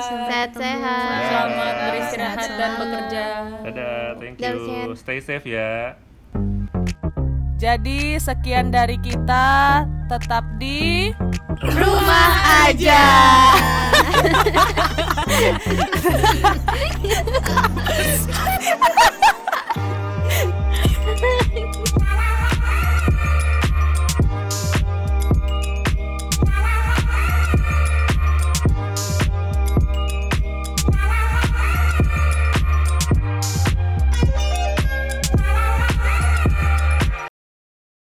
Sehat-sehat. 0.02 1.22
Selamat 1.28 1.76
beristirahat 1.88 2.38
Sehat 2.40 2.60
dan 2.60 2.72
bekerja. 2.80 3.26
Dadah, 3.68 4.06
thank 4.20 4.36
Dadah, 4.40 4.56
you. 4.56 4.96
Chen. 4.96 5.00
Stay 5.00 5.20
safe 5.20 5.48
ya. 5.48 5.96
jadi 7.62 8.18
sekian 8.18 8.74
dari 8.74 8.98
kita 8.98 9.86
tetap 10.10 10.42
di 10.58 11.14
Rumah 11.62 12.34
aja. 12.66 13.06